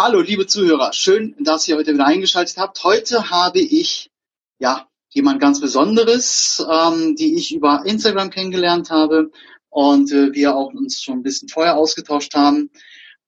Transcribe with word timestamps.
Hallo, 0.00 0.20
liebe 0.20 0.46
Zuhörer. 0.46 0.92
Schön, 0.92 1.34
dass 1.40 1.66
ihr 1.66 1.74
heute 1.74 1.92
wieder 1.92 2.06
eingeschaltet 2.06 2.56
habt. 2.56 2.84
Heute 2.84 3.30
habe 3.30 3.58
ich, 3.58 4.12
ja, 4.60 4.86
jemand 5.08 5.40
ganz 5.40 5.60
Besonderes, 5.60 6.64
ähm, 6.70 7.16
die 7.16 7.34
ich 7.34 7.52
über 7.52 7.82
Instagram 7.84 8.30
kennengelernt 8.30 8.90
habe 8.90 9.32
und 9.70 10.12
äh, 10.12 10.32
wir 10.32 10.54
auch 10.54 10.72
uns 10.72 11.02
schon 11.02 11.16
ein 11.16 11.22
bisschen 11.24 11.48
vorher 11.48 11.76
ausgetauscht 11.76 12.36
haben. 12.36 12.70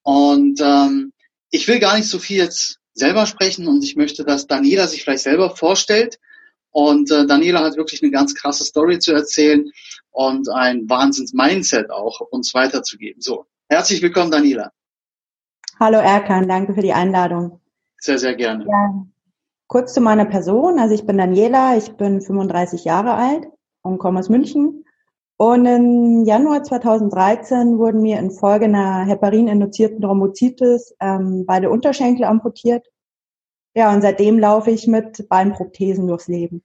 Und 0.02 0.60
ähm, 0.60 1.12
ich 1.50 1.66
will 1.66 1.80
gar 1.80 1.96
nicht 1.96 2.08
so 2.08 2.20
viel 2.20 2.36
jetzt 2.36 2.78
selber 2.94 3.26
sprechen 3.26 3.66
und 3.66 3.82
ich 3.82 3.96
möchte, 3.96 4.24
dass 4.24 4.46
Daniela 4.46 4.86
sich 4.86 5.02
vielleicht 5.02 5.24
selber 5.24 5.56
vorstellt. 5.56 6.20
Und 6.70 7.10
äh, 7.10 7.26
Daniela 7.26 7.64
hat 7.64 7.78
wirklich 7.78 8.00
eine 8.00 8.12
ganz 8.12 8.36
krasse 8.36 8.62
Story 8.62 9.00
zu 9.00 9.12
erzählen 9.12 9.68
und 10.12 10.48
ein 10.48 10.88
Wahnsinns-Mindset 10.88 11.90
auch 11.90 12.20
uns 12.20 12.54
weiterzugeben. 12.54 13.20
So, 13.20 13.46
herzlich 13.68 14.02
willkommen, 14.02 14.30
Daniela. 14.30 14.70
Hallo 15.82 15.96
Erkan, 15.96 16.46
danke 16.46 16.74
für 16.74 16.82
die 16.82 16.92
Einladung. 16.92 17.58
Sehr, 17.96 18.18
sehr 18.18 18.34
gerne. 18.34 18.66
Ja, 18.66 19.06
kurz 19.66 19.94
zu 19.94 20.02
meiner 20.02 20.26
Person. 20.26 20.78
Also 20.78 20.94
ich 20.94 21.06
bin 21.06 21.16
Daniela, 21.16 21.74
ich 21.78 21.92
bin 21.92 22.20
35 22.20 22.84
Jahre 22.84 23.14
alt 23.14 23.46
und 23.80 23.96
komme 23.98 24.18
aus 24.18 24.28
München. 24.28 24.84
Und 25.38 25.64
im 25.64 26.24
Januar 26.26 26.64
2013 26.64 27.78
wurden 27.78 28.02
mir 28.02 28.18
infolge 28.18 28.66
einer 28.66 29.06
heparin-induzierten 29.06 30.02
Thrombozytis 30.02 30.94
ähm, 31.00 31.46
beide 31.46 31.70
Unterschenkel 31.70 32.26
amputiert. 32.26 32.86
Ja, 33.74 33.90
und 33.90 34.02
seitdem 34.02 34.38
laufe 34.38 34.70
ich 34.70 34.86
mit 34.86 35.30
Beinprothesen 35.30 36.06
durchs 36.06 36.28
Leben. 36.28 36.62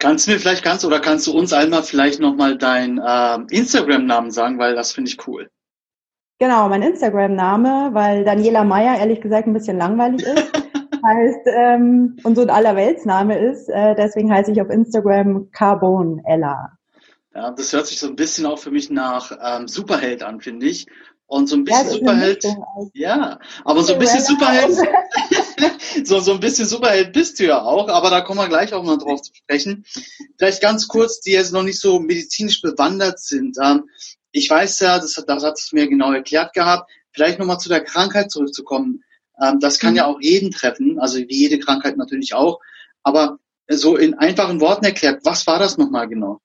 Kannst 0.00 0.26
du 0.26 0.32
mir 0.32 0.40
vielleicht 0.40 0.64
ganz 0.64 0.84
oder 0.84 0.98
kannst 0.98 1.28
du 1.28 1.38
uns 1.38 1.52
einmal 1.52 1.84
vielleicht 1.84 2.18
nochmal 2.18 2.58
deinen 2.58 2.98
äh, 2.98 3.38
Instagram-Namen 3.56 4.32
sagen, 4.32 4.58
weil 4.58 4.74
das 4.74 4.90
finde 4.90 5.12
ich 5.12 5.28
cool. 5.28 5.48
Genau, 6.40 6.68
mein 6.68 6.82
Instagram-Name, 6.82 7.90
weil 7.94 8.24
Daniela 8.24 8.62
Meyer 8.62 8.96
ehrlich 8.98 9.20
gesagt 9.20 9.48
ein 9.48 9.52
bisschen 9.52 9.76
langweilig 9.76 10.22
ist, 10.22 10.52
heißt 11.04 11.46
ähm, 11.46 12.16
und 12.22 12.36
so 12.36 12.42
ein 12.42 12.50
Allerweltsname 12.50 13.36
ist. 13.38 13.68
Äh, 13.68 13.96
deswegen 13.96 14.32
heiße 14.32 14.52
ich 14.52 14.60
auf 14.60 14.70
Instagram 14.70 15.50
Carbon 15.50 16.22
Ella. 16.24 16.78
Ja, 17.34 17.50
das 17.50 17.72
hört 17.72 17.88
sich 17.88 17.98
so 17.98 18.06
ein 18.06 18.14
bisschen 18.14 18.46
auch 18.46 18.58
für 18.58 18.70
mich 18.70 18.88
nach 18.88 19.32
ähm, 19.42 19.66
Superheld 19.66 20.22
an, 20.22 20.40
finde 20.40 20.66
ich. 20.66 20.86
Und 21.26 21.46
so 21.46 21.56
ein 21.56 21.64
bisschen 21.64 21.86
ja, 21.86 21.92
Superheld, 21.92 22.44
ja, 22.94 23.38
aber 23.62 23.82
so 23.82 23.92
ein 23.92 23.98
bisschen 23.98 24.22
Superheld, 24.22 24.78
so, 26.04 26.20
so 26.20 26.32
ein 26.32 26.40
bisschen 26.40 26.64
Superheld 26.64 27.12
bist 27.12 27.38
du 27.38 27.44
ja 27.44 27.60
auch, 27.60 27.88
aber 27.90 28.08
da 28.08 28.22
kommen 28.22 28.40
wir 28.40 28.48
gleich 28.48 28.72
auch 28.72 28.82
mal 28.82 28.96
drauf 28.96 29.20
zu 29.20 29.34
sprechen. 29.34 29.84
Vielleicht 30.38 30.62
ganz 30.62 30.88
kurz, 30.88 31.20
die 31.20 31.32
jetzt 31.32 31.52
noch 31.52 31.64
nicht 31.64 31.80
so 31.80 31.98
medizinisch 32.00 32.62
bewandert 32.62 33.20
sind. 33.20 33.58
Ähm, 33.62 33.90
ich 34.32 34.48
weiß 34.48 34.80
ja, 34.80 34.98
das, 34.98 35.14
das 35.14 35.44
hat 35.44 35.58
es 35.58 35.72
mir 35.72 35.88
genau 35.88 36.12
erklärt 36.12 36.52
gehabt, 36.52 36.90
vielleicht 37.12 37.38
nochmal 37.38 37.58
zu 37.58 37.68
der 37.68 37.82
Krankheit 37.82 38.30
zurückzukommen. 38.30 39.02
Ähm, 39.42 39.60
das 39.60 39.78
kann 39.78 39.90
mhm. 39.90 39.96
ja 39.96 40.06
auch 40.06 40.20
jeden 40.20 40.50
treffen, 40.50 40.98
also 40.98 41.18
wie 41.18 41.26
jede 41.28 41.58
Krankheit 41.58 41.96
natürlich 41.96 42.34
auch. 42.34 42.60
Aber 43.02 43.38
so 43.68 43.96
in 43.96 44.14
einfachen 44.14 44.60
Worten 44.60 44.84
erklärt, 44.84 45.20
was 45.24 45.46
war 45.46 45.58
das 45.58 45.78
nochmal 45.78 46.08
genau? 46.08 46.40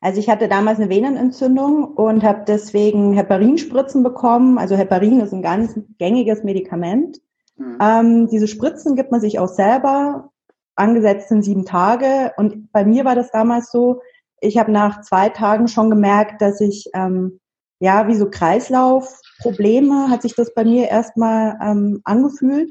Also 0.00 0.20
ich 0.20 0.28
hatte 0.28 0.48
damals 0.48 0.78
eine 0.78 0.90
Venenentzündung 0.90 1.84
und 1.84 2.22
habe 2.22 2.44
deswegen 2.46 3.14
Heparinspritzen 3.14 4.02
bekommen. 4.02 4.58
Also 4.58 4.76
Heparin 4.76 5.20
ist 5.20 5.32
ein 5.32 5.42
ganz 5.42 5.78
gängiges 5.98 6.44
Medikament. 6.44 7.18
Mhm. 7.56 7.78
Ähm, 7.80 8.28
diese 8.28 8.46
Spritzen 8.46 8.94
gibt 8.94 9.10
man 9.10 9.20
sich 9.20 9.38
auch 9.38 9.48
selber. 9.48 10.30
Angesetzt 10.74 11.30
sind 11.30 11.42
sieben 11.42 11.64
Tage. 11.64 12.32
Und 12.36 12.70
bei 12.72 12.84
mir 12.84 13.04
war 13.04 13.14
das 13.14 13.30
damals 13.30 13.70
so, 13.70 14.02
ich 14.40 14.58
habe 14.58 14.72
nach 14.72 15.00
zwei 15.02 15.28
Tagen 15.28 15.68
schon 15.68 15.90
gemerkt, 15.90 16.42
dass 16.42 16.60
ich 16.60 16.90
ähm, 16.94 17.40
ja 17.80 18.08
wie 18.08 18.14
so 18.14 18.28
Kreislaufprobleme 18.30 20.08
hat 20.10 20.22
sich 20.22 20.34
das 20.34 20.54
bei 20.54 20.64
mir 20.64 20.88
erstmal 20.88 21.58
ähm, 21.62 22.00
angefühlt 22.04 22.70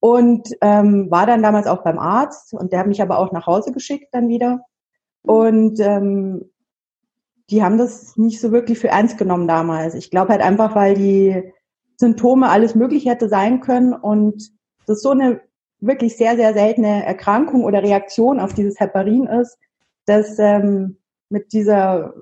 und 0.00 0.48
ähm, 0.60 1.10
war 1.10 1.26
dann 1.26 1.42
damals 1.42 1.66
auch 1.66 1.84
beim 1.84 1.98
Arzt 1.98 2.52
und 2.54 2.72
der 2.72 2.80
hat 2.80 2.86
mich 2.86 3.02
aber 3.02 3.18
auch 3.18 3.32
nach 3.32 3.46
Hause 3.46 3.72
geschickt 3.72 4.08
dann 4.12 4.28
wieder 4.28 4.60
und 5.22 5.78
ähm, 5.80 6.50
die 7.50 7.62
haben 7.62 7.78
das 7.78 8.16
nicht 8.16 8.40
so 8.40 8.50
wirklich 8.50 8.78
für 8.78 8.88
ernst 8.88 9.18
genommen 9.18 9.46
damals. 9.46 9.94
Ich 9.94 10.10
glaube 10.10 10.32
halt 10.32 10.42
einfach, 10.42 10.74
weil 10.74 10.94
die 10.94 11.52
Symptome 11.96 12.48
alles 12.48 12.74
Mögliche 12.74 13.10
hätte 13.10 13.28
sein 13.28 13.60
können 13.60 13.92
und 13.92 14.50
das 14.86 15.02
so 15.02 15.10
eine 15.10 15.40
wirklich 15.80 16.16
sehr, 16.16 16.36
sehr 16.36 16.54
seltene 16.54 17.04
Erkrankung 17.04 17.64
oder 17.64 17.82
Reaktion 17.82 18.40
auf 18.40 18.54
dieses 18.54 18.80
Heparin 18.80 19.26
ist, 19.26 19.58
dass 20.06 20.38
ähm, 20.38 20.98
mit 21.28 21.52
dieser 21.52 22.14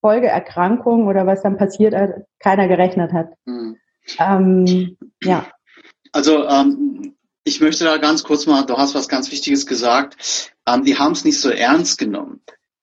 Folgeerkrankung 0.00 1.06
oder 1.06 1.26
was 1.26 1.42
dann 1.42 1.56
passiert 1.56 1.94
hat, 1.94 2.10
keiner 2.38 2.68
gerechnet 2.68 3.12
hat. 3.12 3.32
Mhm. 3.44 3.76
Ähm, 4.18 4.96
ja. 5.22 5.46
Also 6.12 6.46
ähm, 6.46 7.14
ich 7.44 7.60
möchte 7.60 7.84
da 7.84 7.96
ganz 7.96 8.24
kurz 8.24 8.46
mal, 8.46 8.62
du 8.66 8.76
hast 8.76 8.94
was 8.94 9.08
ganz 9.08 9.30
Wichtiges 9.30 9.66
gesagt, 9.66 10.52
ähm, 10.66 10.84
die 10.84 10.98
haben 10.98 11.12
es 11.12 11.24
nicht 11.24 11.40
so 11.40 11.50
ernst 11.50 11.98
genommen. 11.98 12.40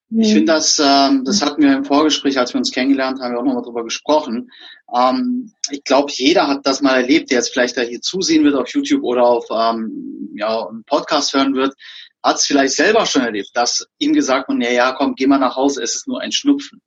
Mhm. 0.09 0.21
Ich 0.21 0.33
finde 0.33 0.53
das, 0.53 0.79
ähm, 0.79 1.23
das 1.25 1.41
hatten 1.41 1.61
wir 1.61 1.73
im 1.75 1.85
Vorgespräch, 1.85 2.39
als 2.39 2.53
wir 2.53 2.57
uns 2.59 2.71
kennengelernt 2.71 3.19
haben, 3.21 3.33
wir 3.33 3.39
auch 3.39 3.45
nochmal 3.45 3.63
drüber 3.63 3.83
gesprochen. 3.83 4.49
Ähm, 4.95 5.53
ich 5.69 5.83
glaube, 5.83 6.11
jeder 6.11 6.47
hat 6.47 6.65
das 6.65 6.81
mal 6.81 6.95
erlebt, 6.95 7.29
der 7.29 7.37
jetzt 7.37 7.51
vielleicht 7.51 7.77
da 7.77 7.81
hier 7.81 8.01
zusehen 8.01 8.43
wird 8.43 8.55
auf 8.55 8.69
YouTube 8.69 9.03
oder 9.03 9.23
auf 9.23 9.45
ähm, 9.51 10.33
ja, 10.35 10.67
einen 10.67 10.83
Podcast 10.85 11.33
hören 11.33 11.53
wird 11.53 11.75
hat 12.23 12.37
es 12.37 12.45
vielleicht 12.45 12.73
selber 12.73 13.05
schon 13.05 13.23
erlebt, 13.23 13.51
dass 13.53 13.87
ihm 13.97 14.13
gesagt 14.13 14.49
wurde, 14.49 14.65
ja, 14.65 14.71
ja, 14.71 14.91
komm, 14.91 15.15
geh 15.15 15.27
mal 15.27 15.39
nach 15.39 15.55
Hause, 15.55 15.81
es 15.81 15.95
ist 15.95 16.07
nur 16.07 16.21
ein 16.21 16.31
Schnupfen. 16.31 16.81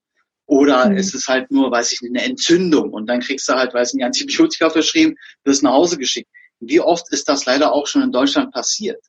Oder 0.47 0.91
mhm. 0.91 0.97
es 0.97 1.15
ist 1.15 1.28
halt 1.28 1.50
nur, 1.50 1.70
weiß 1.70 1.93
ich 1.93 2.03
nicht, 2.03 2.16
eine 2.16 2.28
Entzündung 2.28 2.93
und 2.93 3.09
dann 3.09 3.20
kriegst 3.20 3.48
du 3.48 3.54
halt, 3.54 3.72
weiß 3.72 3.91
ich 3.91 3.94
nicht, 3.94 4.04
Antibiotika 4.04 4.70
verschrieben, 4.70 5.15
wirst 5.44 5.62
nach 5.62 5.72
Hause 5.72 5.97
geschickt. 5.97 6.28
Wie 6.60 6.81
oft 6.81 7.10
ist 7.12 7.28
das 7.28 7.47
leider 7.47 7.72
auch 7.72 7.87
schon 7.87 8.03
in 8.03 8.12
Deutschland 8.12 8.53
passiert? 8.53 9.03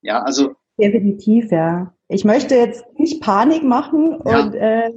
Ja, 0.00 0.22
also. 0.22 0.54
Definitiv, 0.78 1.50
ja. 1.50 1.94
Ich 2.08 2.24
möchte 2.24 2.54
jetzt 2.54 2.84
nicht 2.96 3.20
Panik 3.20 3.62
machen 3.62 4.20
ja. 4.24 4.40
und 4.40 4.54
äh, 4.54 4.90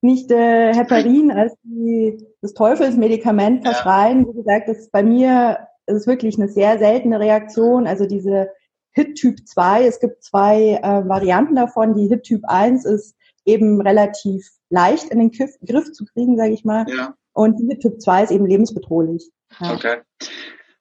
nicht 0.00 0.30
äh, 0.30 0.74
Heparin 0.74 1.30
als 1.30 1.54
die, 1.62 2.24
das 2.40 2.54
Teufelsmedikament 2.54 3.64
verschreien. 3.64 4.20
Ja. 4.20 4.28
Wie 4.28 4.36
gesagt, 4.36 4.68
das 4.68 4.78
ist 4.78 4.92
bei 4.92 5.02
mir 5.02 5.68
das 5.88 6.02
ist 6.02 6.06
wirklich 6.06 6.36
eine 6.36 6.48
sehr 6.48 6.78
seltene 6.78 7.18
Reaktion. 7.18 7.86
Also 7.86 8.06
diese 8.06 8.50
HIT-Typ 8.92 9.46
2. 9.46 9.86
Es 9.86 10.00
gibt 10.00 10.22
zwei 10.22 10.80
äh, 10.82 11.08
Varianten 11.08 11.54
davon. 11.54 11.94
Die 11.94 12.08
HIT-Typ 12.08 12.42
1 12.46 12.84
ist 12.84 13.14
eben 13.44 13.80
relativ 13.80 14.50
leicht 14.70 15.04
in 15.10 15.18
den 15.18 15.30
Griff, 15.30 15.54
Griff 15.64 15.92
zu 15.92 16.04
kriegen, 16.04 16.36
sage 16.36 16.52
ich 16.52 16.64
mal. 16.64 16.86
Ja. 16.88 17.14
Und 17.32 17.58
die 17.58 17.66
HIT-Typ 17.66 18.00
2 18.00 18.24
ist 18.24 18.30
eben 18.30 18.46
lebensbedrohlich. 18.46 19.30
Ja. 19.60 19.74
Okay. 19.74 19.96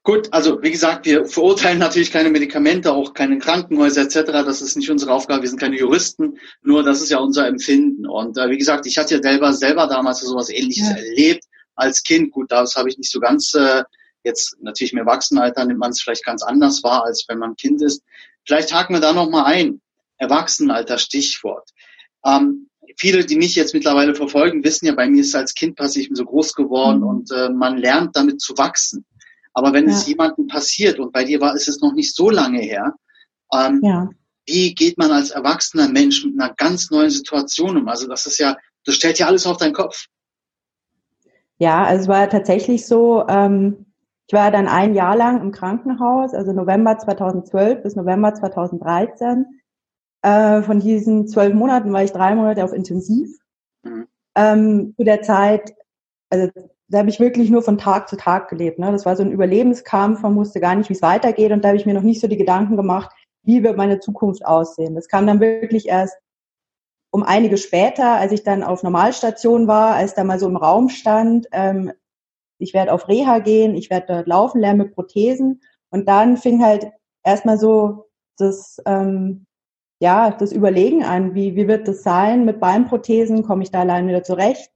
Gut, 0.08 0.30
also 0.32 0.62
wie 0.62 0.72
gesagt, 0.72 1.06
wir 1.06 1.26
verurteilen 1.26 1.80
natürlich 1.80 2.12
keine 2.12 2.30
Medikamente, 2.30 2.94
auch 2.94 3.14
keine 3.14 3.40
Krankenhäuser 3.40 4.04
etc. 4.04 4.32
Das 4.32 4.62
ist 4.62 4.78
nicht 4.78 4.90
unsere 4.90 5.12
Aufgabe. 5.12 5.42
Wir 5.42 5.50
sind 5.50 5.60
keine 5.60 5.78
Juristen, 5.78 6.38
nur 6.62 6.82
das 6.82 7.02
ist 7.02 7.10
ja 7.10 7.18
unser 7.18 7.46
Empfinden. 7.46 8.08
Und 8.08 8.38
äh, 8.38 8.50
wie 8.50 8.58
gesagt, 8.58 8.86
ich 8.86 8.98
hatte 8.98 9.16
ja 9.16 9.22
selber 9.22 9.52
selber 9.52 9.86
damals 9.88 10.22
so 10.22 10.34
was 10.34 10.50
Ähnliches 10.50 10.90
ja. 10.90 10.96
erlebt 10.96 11.44
als 11.76 12.04
Kind. 12.04 12.32
Gut, 12.32 12.50
das 12.54 12.78
habe 12.78 12.88
ich 12.88 12.98
nicht 12.98 13.12
so 13.12 13.20
ganz 13.20 13.54
äh, 13.54 13.84
Jetzt 14.28 14.58
natürlich 14.62 14.92
im 14.92 15.00
Erwachsenenalter 15.00 15.64
nimmt 15.64 15.80
man 15.80 15.92
es 15.92 16.02
vielleicht 16.02 16.26
ganz 16.26 16.44
anders 16.44 16.84
wahr, 16.84 17.06
als 17.06 17.24
wenn 17.30 17.40
man 17.40 17.56
Kind 17.56 17.82
ist. 17.82 18.04
Vielleicht 18.46 18.74
haken 18.74 18.94
wir 18.94 19.00
da 19.00 19.14
nochmal 19.14 19.46
ein. 19.46 19.82
Erwachsenenalter, 20.18 20.98
Stichwort. 20.98 21.70
Ähm, 22.26 22.70
viele, 22.98 23.26
die 23.26 23.38
mich 23.38 23.56
jetzt 23.56 23.74
mittlerweile 23.74 24.16
verfolgen, 24.16 24.66
wissen 24.66 24.86
ja, 24.86 24.96
bei 24.96 25.08
mir 25.08 25.22
ist 25.22 25.34
als 25.34 25.54
Kind 25.54 25.78
passiert, 25.78 26.04
ich 26.04 26.10
bin 26.10 26.16
so 26.16 26.26
groß 26.26 26.54
geworden 26.54 27.00
mhm. 27.00 27.08
und 27.08 27.32
äh, 27.32 27.50
man 27.50 27.78
lernt 27.78 28.16
damit 28.18 28.42
zu 28.42 28.58
wachsen. 28.58 29.06
Aber 29.54 29.72
wenn 29.74 29.88
ja. 29.88 29.96
es 29.96 30.06
jemandem 30.06 30.48
passiert 30.48 31.00
und 31.00 31.14
bei 31.14 31.24
dir 31.24 31.40
war, 31.40 31.56
ist 31.56 31.70
es 31.70 31.80
noch 31.80 31.94
nicht 31.94 32.14
so 32.14 32.30
lange 32.30 32.60
her, 32.60 32.94
ähm, 33.54 33.80
ja. 33.82 34.10
wie 34.46 34.76
geht 34.76 34.98
man 34.98 35.12
als 35.12 35.30
erwachsener 35.30 35.88
Mensch 35.88 36.26
mit 36.26 36.40
einer 36.40 36.54
ganz 36.54 36.92
neuen 36.92 37.10
Situation 37.10 37.78
um? 37.78 37.88
Also 37.88 38.08
das 38.08 38.26
ist 38.26 38.40
ja, 38.40 38.58
das 38.86 38.96
stellt 38.96 39.20
ja 39.20 39.28
alles 39.28 39.48
auf 39.48 39.58
deinen 39.58 39.74
Kopf. 39.74 40.08
Ja, 41.60 41.86
also 41.86 42.04
es 42.04 42.08
war 42.08 42.30
tatsächlich 42.30 42.86
so, 42.86 43.26
ähm, 43.28 43.87
ich 44.28 44.34
war 44.34 44.52
dann 44.52 44.68
ein 44.68 44.94
Jahr 44.94 45.16
lang 45.16 45.42
im 45.42 45.52
Krankenhaus, 45.52 46.34
also 46.34 46.52
November 46.52 46.98
2012 46.98 47.82
bis 47.82 47.96
November 47.96 48.34
2013. 48.34 49.46
Äh, 50.22 50.62
von 50.64 50.82
diesen 50.82 51.28
zwölf 51.28 51.54
Monaten 51.54 51.94
war 51.94 52.04
ich 52.04 52.12
drei 52.12 52.36
Monate 52.36 52.64
auf 52.64 52.74
Intensiv. 52.74 53.40
Mhm. 53.84 54.08
Ähm, 54.36 54.94
zu 54.98 55.06
der 55.06 55.22
Zeit, 55.22 55.74
also 56.30 56.50
da 56.90 57.00
habe 57.00 57.10
ich 57.10 57.22
wirklich 57.22 57.50
nur 57.50 57.64
von 57.64 57.78
Tag 57.78 58.10
zu 58.10 58.18
Tag 58.18 58.50
gelebt. 58.50 58.80
Ne? 58.80 58.92
Das 58.92 59.06
war 59.06 59.16
so 59.16 59.24
ein 59.24 59.32
Überlebenskampf, 59.32 60.22
man 60.22 60.36
wusste 60.36 60.60
gar 60.60 60.76
nicht, 60.76 60.90
wie 60.90 60.94
es 60.94 61.02
weitergeht 61.02 61.52
und 61.54 61.64
da 61.64 61.70
habe 61.70 61.78
ich 61.78 61.86
mir 61.86 61.94
noch 61.94 62.02
nicht 62.02 62.20
so 62.20 62.28
die 62.28 62.38
Gedanken 62.38 62.76
gemacht, 62.76 63.12
wie 63.44 63.64
wird 63.64 63.78
meine 63.78 64.00
Zukunft 64.00 64.46
aussehen. 64.46 64.96
Das 64.96 65.08
kam 65.08 65.26
dann 65.26 65.40
wirklich 65.40 65.88
erst 65.88 66.18
um 67.12 67.24
einige 67.24 67.58
später, 67.58 68.16
als 68.16 68.34
ich 68.34 68.44
dann 68.44 68.64
auf 68.64 68.84
Normalstation 68.84 69.68
war, 69.68 69.96
als 69.96 70.16
da 70.16 70.26
mal 70.26 70.40
so 70.40 70.48
im 70.48 70.58
Raum 70.58 70.90
stand, 70.90 71.48
ähm, 71.54 71.94
ich 72.60 72.74
werde 72.74 72.94
auf 72.94 73.08
Reha 73.08 73.40
gehen, 73.40 73.76
ich 73.76 73.90
werde 73.90 74.08
dort 74.08 74.28
laufen 74.28 74.62
lernen 74.62 74.80
mit 74.80 74.94
Prothesen. 74.94 75.62
Und 75.90 76.08
dann 76.08 76.38
fing 76.38 76.64
halt 76.64 76.88
erstmal 77.24 77.58
so 77.58 78.06
das, 78.38 78.82
ähm, 78.86 79.46
ja, 80.00 80.32
das 80.32 80.52
Überlegen 80.52 81.04
an, 81.04 81.34
wie, 81.34 81.56
wie 81.56 81.68
wird 81.68 81.88
das 81.88 82.04
sein 82.04 82.46
mit 82.46 82.60
Beinprothesen, 82.60 83.44
komme 83.44 83.64
ich 83.64 83.72
da 83.72 83.82
allein 83.82 84.08
wieder 84.08 84.24
zurecht? 84.24 84.72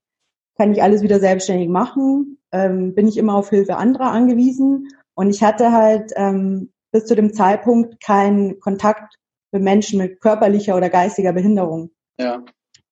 kann 0.62 0.74
ich 0.74 0.84
alles 0.84 1.02
wieder 1.02 1.20
selbstständig 1.20 1.70
machen, 1.70 2.38
ähm, 2.52 2.94
bin 2.94 3.08
ich 3.08 3.18
immer 3.18 3.36
auf 3.36 3.50
Hilfe 3.50 3.78
anderer 3.78 4.12
angewiesen. 4.12 4.90
Und 5.16 5.32
ich 5.32 5.42
hatte 5.42 5.72
halt 5.72 6.12
ähm, 6.16 6.72
bis 6.92 7.06
zu 7.06 7.16
dem 7.16 7.34
Zeitpunkt 7.34 8.00
keinen 8.00 8.60
Kontakt 8.60 9.16
mit 9.52 9.64
Menschen 9.64 10.00
mit 10.00 10.22
körperlicher 10.22 10.78
oder 10.78 10.90
geistiger 10.90 11.34
Behinderung. 11.34 11.90
Ja. 12.20 12.44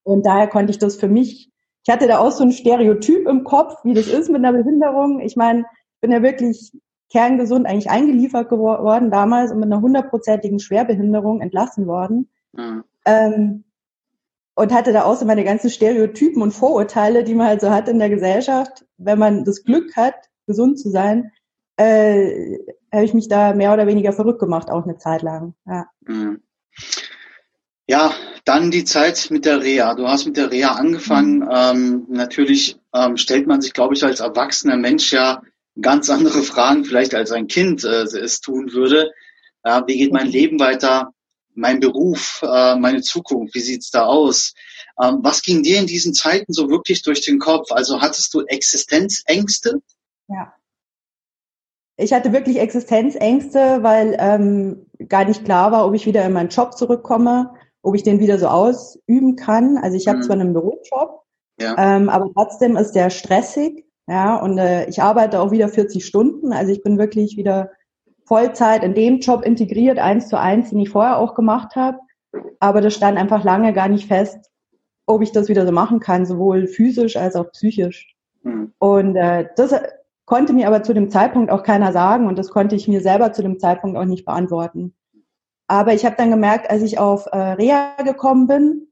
Und 0.01 0.25
daher 0.25 0.47
konnte 0.47 0.71
ich 0.71 0.79
das 0.79 0.95
für 0.95 1.07
mich, 1.07 1.48
ich 1.85 1.93
hatte 1.93 2.07
da 2.07 2.19
auch 2.19 2.31
so 2.31 2.43
ein 2.43 2.51
Stereotyp 2.51 3.27
im 3.27 3.43
Kopf, 3.43 3.75
wie 3.83 3.93
das 3.93 4.07
ist 4.07 4.29
mit 4.29 4.43
einer 4.43 4.53
Behinderung. 4.53 5.19
Ich 5.21 5.35
meine, 5.35 5.61
ich 5.61 6.01
bin 6.01 6.11
ja 6.11 6.21
wirklich 6.21 6.71
kerngesund 7.11 7.65
eigentlich 7.65 7.89
eingeliefert 7.89 8.49
geworden 8.49 9.11
damals 9.11 9.51
und 9.51 9.59
mit 9.59 9.71
einer 9.71 9.81
hundertprozentigen 9.81 10.59
Schwerbehinderung 10.59 11.41
entlassen 11.41 11.87
worden. 11.87 12.29
Mhm. 12.53 12.83
Ähm, 13.05 13.63
und 14.55 14.73
hatte 14.73 14.91
da 14.91 15.05
auch 15.05 15.15
so 15.15 15.25
meine 15.25 15.45
ganzen 15.45 15.69
Stereotypen 15.69 16.41
und 16.41 16.51
Vorurteile, 16.51 17.23
die 17.23 17.33
man 17.33 17.47
halt 17.47 17.61
so 17.61 17.69
hat 17.69 17.87
in 17.87 17.97
der 17.97 18.09
Gesellschaft. 18.09 18.85
Wenn 18.97 19.17
man 19.17 19.45
das 19.45 19.63
Glück 19.63 19.95
hat, 19.95 20.15
gesund 20.47 20.77
zu 20.77 20.89
sein, 20.89 21.31
äh, 21.77 22.57
habe 22.93 23.05
ich 23.05 23.13
mich 23.13 23.29
da 23.29 23.53
mehr 23.53 23.73
oder 23.73 23.87
weniger 23.87 24.11
verrückt 24.11 24.39
gemacht, 24.39 24.69
auch 24.69 24.83
eine 24.83 24.97
Zeit 24.97 25.21
lang. 25.21 25.53
Ja. 25.65 25.87
Mhm. 26.01 26.41
Ja, 27.89 28.13
dann 28.45 28.69
die 28.69 28.83
Zeit 28.83 29.31
mit 29.31 29.45
der 29.45 29.63
Reha. 29.63 29.95
Du 29.95 30.07
hast 30.07 30.27
mit 30.27 30.37
der 30.37 30.51
Reha 30.51 30.73
angefangen. 30.73 31.39
Mhm. 31.39 31.49
Ähm, 31.51 32.05
natürlich 32.07 32.77
ähm, 32.93 33.17
stellt 33.17 33.47
man 33.47 33.61
sich, 33.61 33.73
glaube 33.73 33.95
ich, 33.95 34.03
als 34.03 34.19
erwachsener 34.19 34.77
Mensch 34.77 35.11
ja 35.11 35.41
ganz 35.81 36.07
andere 36.11 36.43
Fragen 36.43 36.85
vielleicht 36.85 37.15
als 37.15 37.31
ein 37.31 37.47
Kind 37.47 37.83
äh, 37.83 38.03
es 38.03 38.41
tun 38.41 38.73
würde. 38.73 39.11
Äh, 39.63 39.81
wie 39.87 39.97
geht 39.97 40.13
mein 40.13 40.27
mhm. 40.27 40.33
Leben 40.33 40.59
weiter? 40.59 41.15
Mein 41.55 41.79
Beruf, 41.79 42.43
äh, 42.43 42.75
meine 42.75 43.01
Zukunft, 43.01 43.55
wie 43.55 43.59
sieht's 43.59 43.89
da 43.89 44.05
aus? 44.05 44.53
Ähm, 45.01 45.21
was 45.23 45.41
ging 45.41 45.63
dir 45.63 45.79
in 45.79 45.87
diesen 45.87 46.13
Zeiten 46.13 46.53
so 46.53 46.69
wirklich 46.69 47.01
durch 47.01 47.25
den 47.25 47.39
Kopf? 47.39 47.71
Also 47.71 48.01
hattest 48.01 48.31
du 48.35 48.41
Existenzängste? 48.41 49.81
Ja. 50.27 50.53
Ich 51.97 52.13
hatte 52.13 52.33
wirklich 52.33 52.59
Existenzängste, 52.59 53.79
weil 53.81 54.15
ähm, 54.19 54.85
gar 55.07 55.25
nicht 55.25 55.43
klar 55.43 55.71
war, 55.71 55.87
ob 55.87 55.95
ich 55.95 56.05
wieder 56.05 56.23
in 56.23 56.33
meinen 56.33 56.49
Job 56.49 56.77
zurückkomme, 56.77 57.55
ob 57.81 57.95
ich 57.95 58.03
den 58.03 58.19
wieder 58.19 58.37
so 58.37 58.47
ausüben 58.47 59.35
kann. 59.35 59.77
Also 59.77 59.97
ich 59.97 60.07
habe 60.07 60.19
mhm. 60.19 60.23
zwar 60.23 60.35
einen 60.35 60.53
Bürojob, 60.53 61.23
ja. 61.59 61.75
ähm, 61.77 62.09
aber 62.09 62.29
trotzdem 62.33 62.77
ist 62.77 62.93
der 62.93 63.09
stressig. 63.09 63.85
Ja, 64.07 64.37
und 64.37 64.57
äh, 64.57 64.89
ich 64.89 65.03
arbeite 65.03 65.39
auch 65.39 65.51
wieder 65.51 65.69
40 65.69 66.03
Stunden. 66.03 66.51
Also 66.51 66.71
ich 66.71 66.81
bin 66.81 66.97
wirklich 66.97 67.37
wieder 67.37 67.69
Vollzeit 68.25 68.83
in 68.83 68.95
dem 68.95 69.19
Job 69.19 69.43
integriert, 69.43 69.99
eins 69.99 70.29
zu 70.29 70.39
eins, 70.39 70.71
den 70.71 70.79
ich 70.79 70.89
vorher 70.89 71.17
auch 71.17 71.35
gemacht 71.35 71.75
habe. 71.75 71.99
Aber 72.59 72.81
das 72.81 72.95
stand 72.95 73.17
einfach 73.17 73.43
lange 73.43 73.71
gar 73.71 73.87
nicht 73.87 74.07
fest, 74.07 74.49
ob 75.05 75.21
ich 75.21 75.31
das 75.31 75.47
wieder 75.47 75.65
so 75.65 75.71
machen 75.71 75.99
kann, 75.99 76.25
sowohl 76.25 76.67
physisch 76.67 77.17
als 77.17 77.35
auch 77.35 77.51
psychisch. 77.51 78.15
Mhm. 78.43 78.73
Und 78.79 79.15
äh, 79.15 79.47
das 79.55 79.73
konnte 80.25 80.53
mir 80.53 80.67
aber 80.67 80.83
zu 80.83 80.93
dem 80.93 81.09
Zeitpunkt 81.09 81.51
auch 81.51 81.63
keiner 81.63 81.91
sagen 81.91 82.27
und 82.27 82.37
das 82.37 82.49
konnte 82.49 82.75
ich 82.75 82.87
mir 82.87 83.01
selber 83.01 83.33
zu 83.33 83.41
dem 83.41 83.59
Zeitpunkt 83.59 83.97
auch 83.97 84.05
nicht 84.05 84.25
beantworten. 84.25 84.93
Aber 85.69 85.93
ich 85.93 86.03
habe 86.03 86.15
dann 86.17 86.31
gemerkt, 86.31 86.69
als 86.69 86.81
ich 86.81 86.97
auf 86.97 87.27
äh, 87.27 87.37
Reha 87.37 87.95
gekommen 88.03 88.47
bin, 88.47 88.87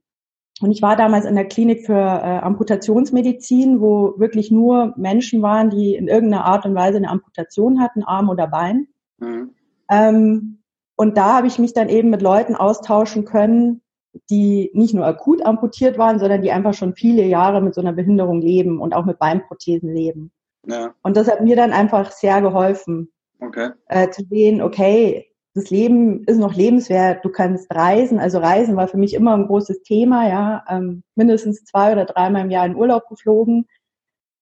und 0.61 0.71
ich 0.71 0.81
war 0.81 0.95
damals 0.95 1.25
in 1.25 1.35
der 1.35 1.45
Klinik 1.45 1.85
für 1.85 1.93
äh, 1.93 2.39
Amputationsmedizin, 2.39 3.81
wo 3.81 4.13
wirklich 4.17 4.51
nur 4.51 4.93
Menschen 4.95 5.41
waren, 5.41 5.69
die 5.69 5.95
in 5.95 6.07
irgendeiner 6.07 6.45
Art 6.45 6.65
und 6.65 6.75
Weise 6.75 6.97
eine 6.97 7.09
Amputation 7.09 7.81
hatten, 7.81 8.03
Arm 8.03 8.29
oder 8.29 8.47
Bein. 8.47 8.87
Mhm. 9.17 9.51
Ähm, 9.89 10.59
und 10.95 11.17
da 11.17 11.35
habe 11.35 11.47
ich 11.47 11.59
mich 11.59 11.73
dann 11.73 11.89
eben 11.89 12.09
mit 12.09 12.21
Leuten 12.21 12.55
austauschen 12.55 13.25
können, 13.25 13.81
die 14.29 14.71
nicht 14.73 14.93
nur 14.93 15.05
akut 15.05 15.43
amputiert 15.45 15.97
waren, 15.97 16.19
sondern 16.19 16.41
die 16.41 16.51
einfach 16.51 16.73
schon 16.73 16.95
viele 16.95 17.23
Jahre 17.23 17.61
mit 17.61 17.73
so 17.73 17.81
einer 17.81 17.93
Behinderung 17.93 18.41
leben 18.41 18.81
und 18.81 18.95
auch 18.95 19.05
mit 19.05 19.19
Beinprothesen 19.19 19.93
leben. 19.93 20.31
Ja. 20.67 20.93
Und 21.01 21.17
das 21.17 21.27
hat 21.27 21.41
mir 21.41 21.55
dann 21.55 21.71
einfach 21.71 22.11
sehr 22.11 22.41
geholfen, 22.41 23.11
okay. 23.39 23.71
äh, 23.87 24.09
zu 24.09 24.23
sehen, 24.29 24.61
okay, 24.61 25.27
das 25.57 25.71
Leben 25.71 26.23
ist 26.25 26.37
noch 26.37 26.53
lebenswert, 26.53 27.25
du 27.25 27.29
kannst 27.29 27.73
reisen. 27.73 28.19
Also 28.19 28.37
Reisen 28.37 28.75
war 28.75 28.87
für 28.87 28.97
mich 28.97 29.15
immer 29.15 29.35
ein 29.35 29.47
großes 29.47 29.81
Thema, 29.81 30.29
ja, 30.29 30.63
ähm, 30.69 31.01
mindestens 31.15 31.65
zwei 31.65 31.93
oder 31.93 32.05
dreimal 32.05 32.43
im 32.43 32.51
Jahr 32.51 32.67
in 32.67 32.75
Urlaub 32.75 33.07
geflogen. 33.09 33.65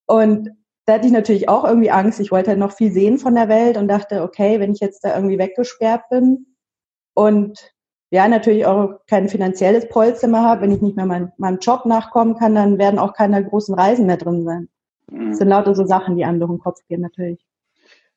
Und 0.08 0.50
da 0.86 0.96
hatte 0.96 1.08
ich 1.08 1.14
natürlich 1.14 1.48
auch 1.48 1.64
irgendwie 1.64 1.90
Angst. 1.90 2.20
Ich 2.20 2.32
wollte 2.32 2.50
halt 2.50 2.60
noch 2.60 2.74
viel 2.74 2.92
sehen 2.92 3.18
von 3.18 3.34
der 3.34 3.48
Welt 3.48 3.78
und 3.78 3.88
dachte, 3.88 4.24
okay, 4.24 4.60
wenn 4.60 4.74
ich 4.74 4.82
jetzt 4.82 5.06
da 5.06 5.16
irgendwie 5.16 5.40
weggesperrt 5.40 6.04
bin 6.10 6.48
und 7.14 7.72
ja, 8.12 8.28
natürlich 8.28 8.66
auch 8.66 9.00
kein 9.08 9.30
finanzielles 9.30 9.88
Polster 9.88 10.28
mehr 10.28 10.44
habe, 10.44 10.62
wenn 10.62 10.72
ich 10.74 10.82
nicht 10.82 10.98
mehr 10.98 11.06
mein, 11.06 11.32
meinem 11.38 11.60
Job 11.60 11.86
nachkommen 11.86 12.36
kann, 12.36 12.56
dann 12.56 12.78
werden 12.78 13.00
auch 13.00 13.14
keine 13.14 13.42
großen 13.42 13.74
Reisen 13.74 14.06
mehr 14.06 14.18
drin 14.18 14.44
sein. 14.44 14.68
Mhm. 15.10 15.30
Das 15.30 15.38
sind 15.38 15.48
lauter 15.48 15.76
so 15.76 15.86
Sachen, 15.86 16.18
die 16.18 16.26
einem 16.26 16.42
durch 16.42 16.52
den 16.52 16.60
Kopf 16.60 16.80
gehen, 16.90 17.00
natürlich. 17.00 17.40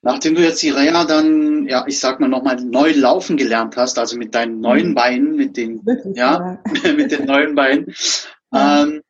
Nachdem 0.01 0.37
du 0.37 0.43
jetzt 0.43 0.63
die 0.63 0.71
Reha 0.71 1.05
dann, 1.05 1.67
ja, 1.67 1.85
ich 1.87 1.99
sag 1.99 2.21
mal 2.21 2.29
nochmal 2.29 2.57
neu 2.57 2.93
laufen 2.93 3.37
gelernt 3.37 3.77
hast, 3.77 3.99
also 3.99 4.17
mit 4.17 4.35
deinen 4.35 4.61
neuen 4.61 4.91
mhm. 4.91 4.95
Beinen, 4.95 5.37
mit 5.37 5.57
den, 5.57 5.85
Wirklich, 5.85 6.17
ja, 6.17 6.61
ja. 6.83 6.93
mit 6.97 7.11
den 7.11 7.27
neuen 7.27 7.55
Beinen, 7.55 7.87
ja. 8.53 8.85
ähm, 8.85 9.03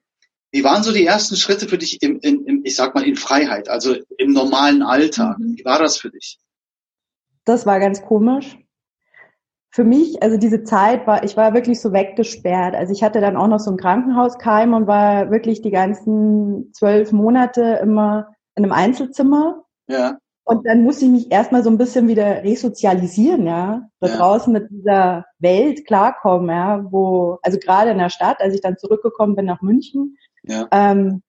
wie 0.51 0.65
waren 0.65 0.83
so 0.83 0.93
die 0.93 1.05
ersten 1.05 1.37
Schritte 1.37 1.69
für 1.69 1.77
dich 1.77 2.03
im, 2.03 2.19
im, 2.21 2.47
im, 2.47 2.61
ich 2.65 2.75
sag 2.75 2.95
mal, 2.95 3.05
in 3.05 3.17
Freiheit, 3.17 3.69
also 3.69 3.97
im 4.17 4.33
normalen 4.33 4.83
Alltag? 4.83 5.39
Mhm. 5.39 5.57
Wie 5.59 5.65
war 5.65 5.79
das 5.79 5.99
für 5.99 6.11
dich? 6.11 6.39
Das 7.45 7.67
war 7.67 7.81
ganz 7.81 8.03
komisch. 8.03 8.59
Für 9.71 9.85
mich, 9.85 10.23
also 10.23 10.39
diese 10.39 10.65
Zeit 10.65 11.07
war, 11.07 11.23
ich 11.23 11.37
war 11.37 11.53
wirklich 11.53 11.81
so 11.81 11.93
weggesperrt. 11.93 12.75
Also 12.75 12.95
ich 12.95 13.03
hatte 13.03 13.21
dann 13.21 13.37
auch 13.37 13.49
noch 13.49 13.61
so 13.61 13.71
ein 13.71 13.77
Krankenhauskeim 13.77 14.73
und 14.73 14.87
war 14.87 15.31
wirklich 15.31 15.61
die 15.61 15.71
ganzen 15.71 16.73
zwölf 16.73 17.13
Monate 17.13 17.79
immer 17.83 18.35
in 18.55 18.65
einem 18.65 18.73
Einzelzimmer. 18.73 19.65
Ja. 19.87 20.19
Und 20.49 20.67
dann 20.67 20.83
musste 20.83 21.05
ich 21.05 21.11
mich 21.11 21.31
erstmal 21.31 21.63
so 21.63 21.69
ein 21.69 21.77
bisschen 21.77 22.09
wieder 22.09 22.43
resozialisieren, 22.43 23.47
ja, 23.47 23.87
da 24.01 24.09
ja. 24.09 24.17
draußen 24.17 24.51
mit 24.51 24.71
dieser 24.71 25.27
Welt 25.41 25.87
klarkommen, 25.87 26.49
ja, 26.49 26.91
wo, 26.91 27.39
also 27.43 27.59
gerade 27.59 27.91
in 27.91 27.99
der 27.99 28.09
Stadt, 28.09 28.41
als 28.41 28.55
ich 28.55 28.63
dann 28.63 28.79
zurückgekommen 28.79 29.37
bin 29.37 29.45
nach 29.45 29.61
München, 29.61 30.17
ja. 30.45 30.67
ähm, 30.73 31.23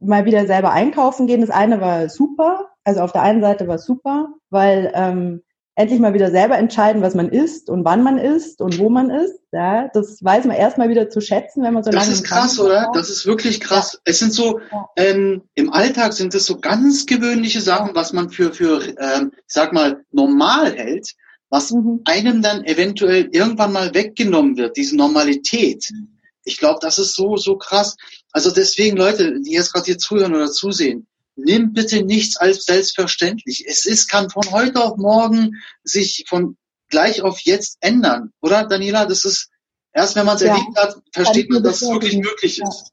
mal 0.00 0.24
wieder 0.24 0.44
selber 0.48 0.72
einkaufen 0.72 1.28
gehen. 1.28 1.40
Das 1.40 1.50
eine 1.50 1.80
war 1.80 2.08
super, 2.08 2.70
also 2.82 3.00
auf 3.00 3.12
der 3.12 3.22
einen 3.22 3.42
Seite 3.42 3.68
war 3.68 3.78
super, 3.78 4.34
weil 4.50 4.90
ähm, 4.96 5.42
endlich 5.74 6.00
mal 6.00 6.14
wieder 6.14 6.30
selber 6.30 6.58
entscheiden, 6.58 7.02
was 7.02 7.14
man 7.14 7.28
isst 7.28 7.70
und 7.70 7.84
wann 7.84 8.02
man 8.02 8.18
isst 8.18 8.60
und 8.60 8.78
wo 8.78 8.90
man 8.90 9.10
isst. 9.10 9.40
Ja, 9.52 9.88
das 9.92 10.22
weiß 10.22 10.44
man 10.44 10.56
erstmal 10.56 10.88
wieder 10.88 11.08
zu 11.08 11.20
schätzen, 11.20 11.62
wenn 11.62 11.74
man 11.74 11.82
so 11.82 11.90
das 11.90 12.04
lange. 12.04 12.10
Das 12.10 12.20
ist 12.20 12.26
krass, 12.26 12.60
oder? 12.60 12.82
Hat. 12.82 12.96
Das 12.96 13.10
ist 13.10 13.26
wirklich 13.26 13.60
krass. 13.60 13.94
Ja. 13.94 14.00
Es 14.04 14.18
sind 14.18 14.32
so 14.32 14.60
ja. 14.70 14.88
ähm, 14.96 15.42
im 15.54 15.72
Alltag 15.72 16.12
sind 16.12 16.34
es 16.34 16.46
so 16.46 16.60
ganz 16.60 17.06
gewöhnliche 17.06 17.60
Sachen, 17.60 17.94
was 17.94 18.12
man 18.12 18.30
für 18.30 18.52
für 18.52 18.82
ähm, 18.98 19.32
sag 19.46 19.72
mal 19.72 20.04
normal 20.12 20.74
hält, 20.74 21.14
was 21.48 21.70
mhm. 21.70 22.00
einem 22.04 22.42
dann 22.42 22.64
eventuell 22.64 23.28
irgendwann 23.32 23.72
mal 23.72 23.94
weggenommen 23.94 24.56
wird, 24.56 24.76
diese 24.76 24.96
Normalität. 24.96 25.88
Mhm. 25.92 26.18
Ich 26.44 26.58
glaube, 26.58 26.78
das 26.80 26.98
ist 26.98 27.14
so 27.14 27.36
so 27.36 27.56
krass. 27.56 27.96
Also 28.32 28.50
deswegen 28.50 28.96
Leute, 28.96 29.40
die 29.40 29.52
jetzt 29.52 29.72
gerade 29.72 29.86
hier 29.86 29.98
zuhören 29.98 30.34
oder 30.34 30.50
zusehen, 30.50 31.06
nimm 31.36 31.72
bitte 31.72 32.04
nichts 32.04 32.36
als 32.36 32.64
selbstverständlich. 32.64 33.64
Es 33.66 33.86
ist, 33.86 34.08
kann 34.08 34.30
von 34.30 34.50
heute 34.50 34.82
auf 34.82 34.96
morgen 34.96 35.56
sich 35.84 36.24
von 36.28 36.56
gleich 36.88 37.22
auf 37.22 37.40
jetzt 37.40 37.78
ändern. 37.80 38.32
Oder, 38.40 38.66
Daniela? 38.66 39.06
Das 39.06 39.24
ist, 39.24 39.50
erst 39.92 40.16
wenn 40.16 40.26
man 40.26 40.36
es 40.36 40.42
ja. 40.42 40.54
erlebt 40.54 40.76
hat, 40.76 40.96
versteht 41.12 41.50
man, 41.50 41.62
dass 41.62 41.82
es 41.82 41.90
wirklich 41.90 42.16
möglich 42.16 42.58
ja. 42.58 42.68
ist. 42.68 42.92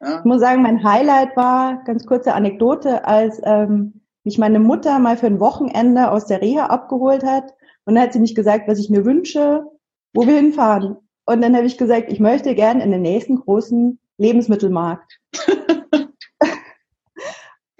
Ja. 0.00 0.18
Ich 0.18 0.24
muss 0.24 0.40
sagen, 0.40 0.62
mein 0.62 0.82
Highlight 0.82 1.36
war, 1.36 1.84
ganz 1.84 2.06
kurze 2.06 2.34
Anekdote, 2.34 3.04
als 3.04 3.40
ähm, 3.44 4.02
mich 4.24 4.38
meine 4.38 4.58
Mutter 4.58 4.98
mal 4.98 5.16
für 5.16 5.26
ein 5.26 5.40
Wochenende 5.40 6.10
aus 6.10 6.26
der 6.26 6.40
Reha 6.40 6.66
abgeholt 6.66 7.22
hat. 7.22 7.54
Und 7.84 7.94
dann 7.94 8.04
hat 8.04 8.12
sie 8.12 8.20
mich 8.20 8.34
gesagt, 8.34 8.68
was 8.68 8.78
ich 8.78 8.90
mir 8.90 9.04
wünsche, 9.04 9.64
wo 10.12 10.26
wir 10.26 10.34
hinfahren. 10.34 10.96
Und 11.24 11.40
dann 11.40 11.56
habe 11.56 11.66
ich 11.66 11.78
gesagt, 11.78 12.10
ich 12.10 12.20
möchte 12.20 12.54
gern 12.54 12.80
in 12.80 12.90
den 12.90 13.02
nächsten 13.02 13.36
großen 13.36 14.00
Lebensmittelmarkt. 14.18 15.18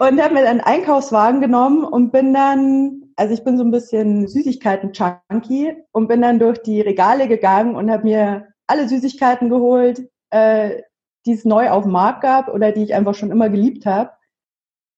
und 0.08 0.20
habe 0.20 0.34
mir 0.34 0.48
einen 0.48 0.60
Einkaufswagen 0.60 1.40
genommen 1.40 1.84
und 1.84 2.10
bin 2.10 2.34
dann, 2.34 3.12
also 3.16 3.32
ich 3.32 3.44
bin 3.44 3.56
so 3.56 3.62
ein 3.62 3.70
bisschen 3.70 4.26
Süßigkeiten-Junkie 4.26 5.76
und 5.92 6.08
bin 6.08 6.22
dann 6.22 6.40
durch 6.40 6.58
die 6.62 6.80
Regale 6.80 7.28
gegangen 7.28 7.76
und 7.76 7.90
habe 7.90 8.02
mir 8.02 8.48
alle 8.66 8.88
Süßigkeiten 8.88 9.48
geholt, 9.48 10.08
äh, 10.30 10.82
die 11.24 11.32
es 11.32 11.44
neu 11.44 11.70
auf 11.70 11.84
dem 11.84 11.92
Markt 11.92 12.22
gab 12.22 12.48
oder 12.48 12.72
die 12.72 12.82
ich 12.82 12.94
einfach 12.94 13.14
schon 13.14 13.30
immer 13.30 13.48
geliebt 13.48 13.86
habe 13.86 14.10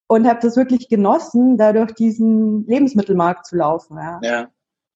und 0.07 0.27
habe 0.27 0.39
das 0.41 0.57
wirklich 0.57 0.89
genossen, 0.89 1.57
da 1.57 1.71
durch 1.71 1.93
diesen 1.93 2.65
Lebensmittelmarkt 2.65 3.45
zu 3.45 3.57
laufen. 3.57 3.97
Ja. 3.97 4.19
ja. 4.23 4.47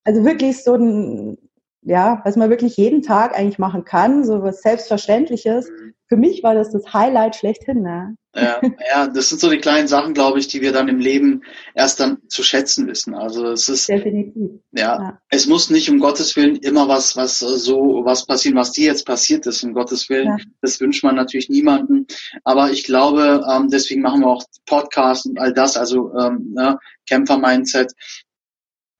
Also 0.02 0.24
wirklich 0.24 0.64
so 0.64 0.74
ein 0.74 1.38
ja, 1.82 2.20
was 2.24 2.36
man 2.36 2.50
wirklich 2.50 2.76
jeden 2.76 3.02
Tag 3.02 3.36
eigentlich 3.36 3.58
machen 3.58 3.84
kann, 3.84 4.24
so 4.24 4.42
was 4.42 4.60
Selbstverständliches. 4.60 5.68
Mhm. 5.70 5.94
Für 6.08 6.16
mich 6.16 6.42
war 6.42 6.54
das 6.54 6.70
das 6.70 6.92
Highlight 6.92 7.36
schlechthin. 7.36 7.82
Ne? 7.82 8.16
Ja, 8.34 8.60
ja, 8.90 9.06
das 9.06 9.28
sind 9.28 9.40
so 9.40 9.48
die 9.48 9.58
kleinen 9.58 9.88
Sachen, 9.88 10.12
glaube 10.12 10.38
ich, 10.40 10.48
die 10.48 10.60
wir 10.60 10.72
dann 10.72 10.88
im 10.88 10.98
Leben 10.98 11.42
erst 11.74 12.00
dann 12.00 12.18
zu 12.28 12.42
schätzen 12.42 12.86
wissen. 12.86 13.14
Also 13.14 13.46
es 13.46 13.68
ist 13.68 13.88
definitiv. 13.88 14.60
Ja, 14.72 15.00
ja. 15.00 15.18
es 15.30 15.46
muss 15.46 15.70
nicht 15.70 15.88
um 15.88 16.00
Gottes 16.00 16.36
Willen 16.36 16.56
immer 16.56 16.86
was, 16.86 17.16
was 17.16 17.38
so 17.38 18.02
was 18.04 18.26
passieren, 18.26 18.58
was 18.58 18.72
dir 18.72 18.86
jetzt 18.86 19.06
passiert 19.06 19.46
ist. 19.46 19.64
Um 19.64 19.72
Gottes 19.72 20.08
Willen, 20.10 20.28
ja. 20.28 20.36
das 20.60 20.80
wünscht 20.80 21.02
man 21.02 21.16
natürlich 21.16 21.48
niemanden. 21.48 22.06
Aber 22.44 22.70
ich 22.70 22.84
glaube, 22.84 23.44
ähm, 23.50 23.68
deswegen 23.68 24.02
machen 24.02 24.20
wir 24.20 24.28
auch 24.28 24.44
Podcasts 24.66 25.26
und 25.26 25.40
all 25.40 25.54
das. 25.54 25.76
Also 25.76 26.12
ähm, 26.14 26.52
ne, 26.54 26.78
Kämpfer-Mindset. 27.08 27.92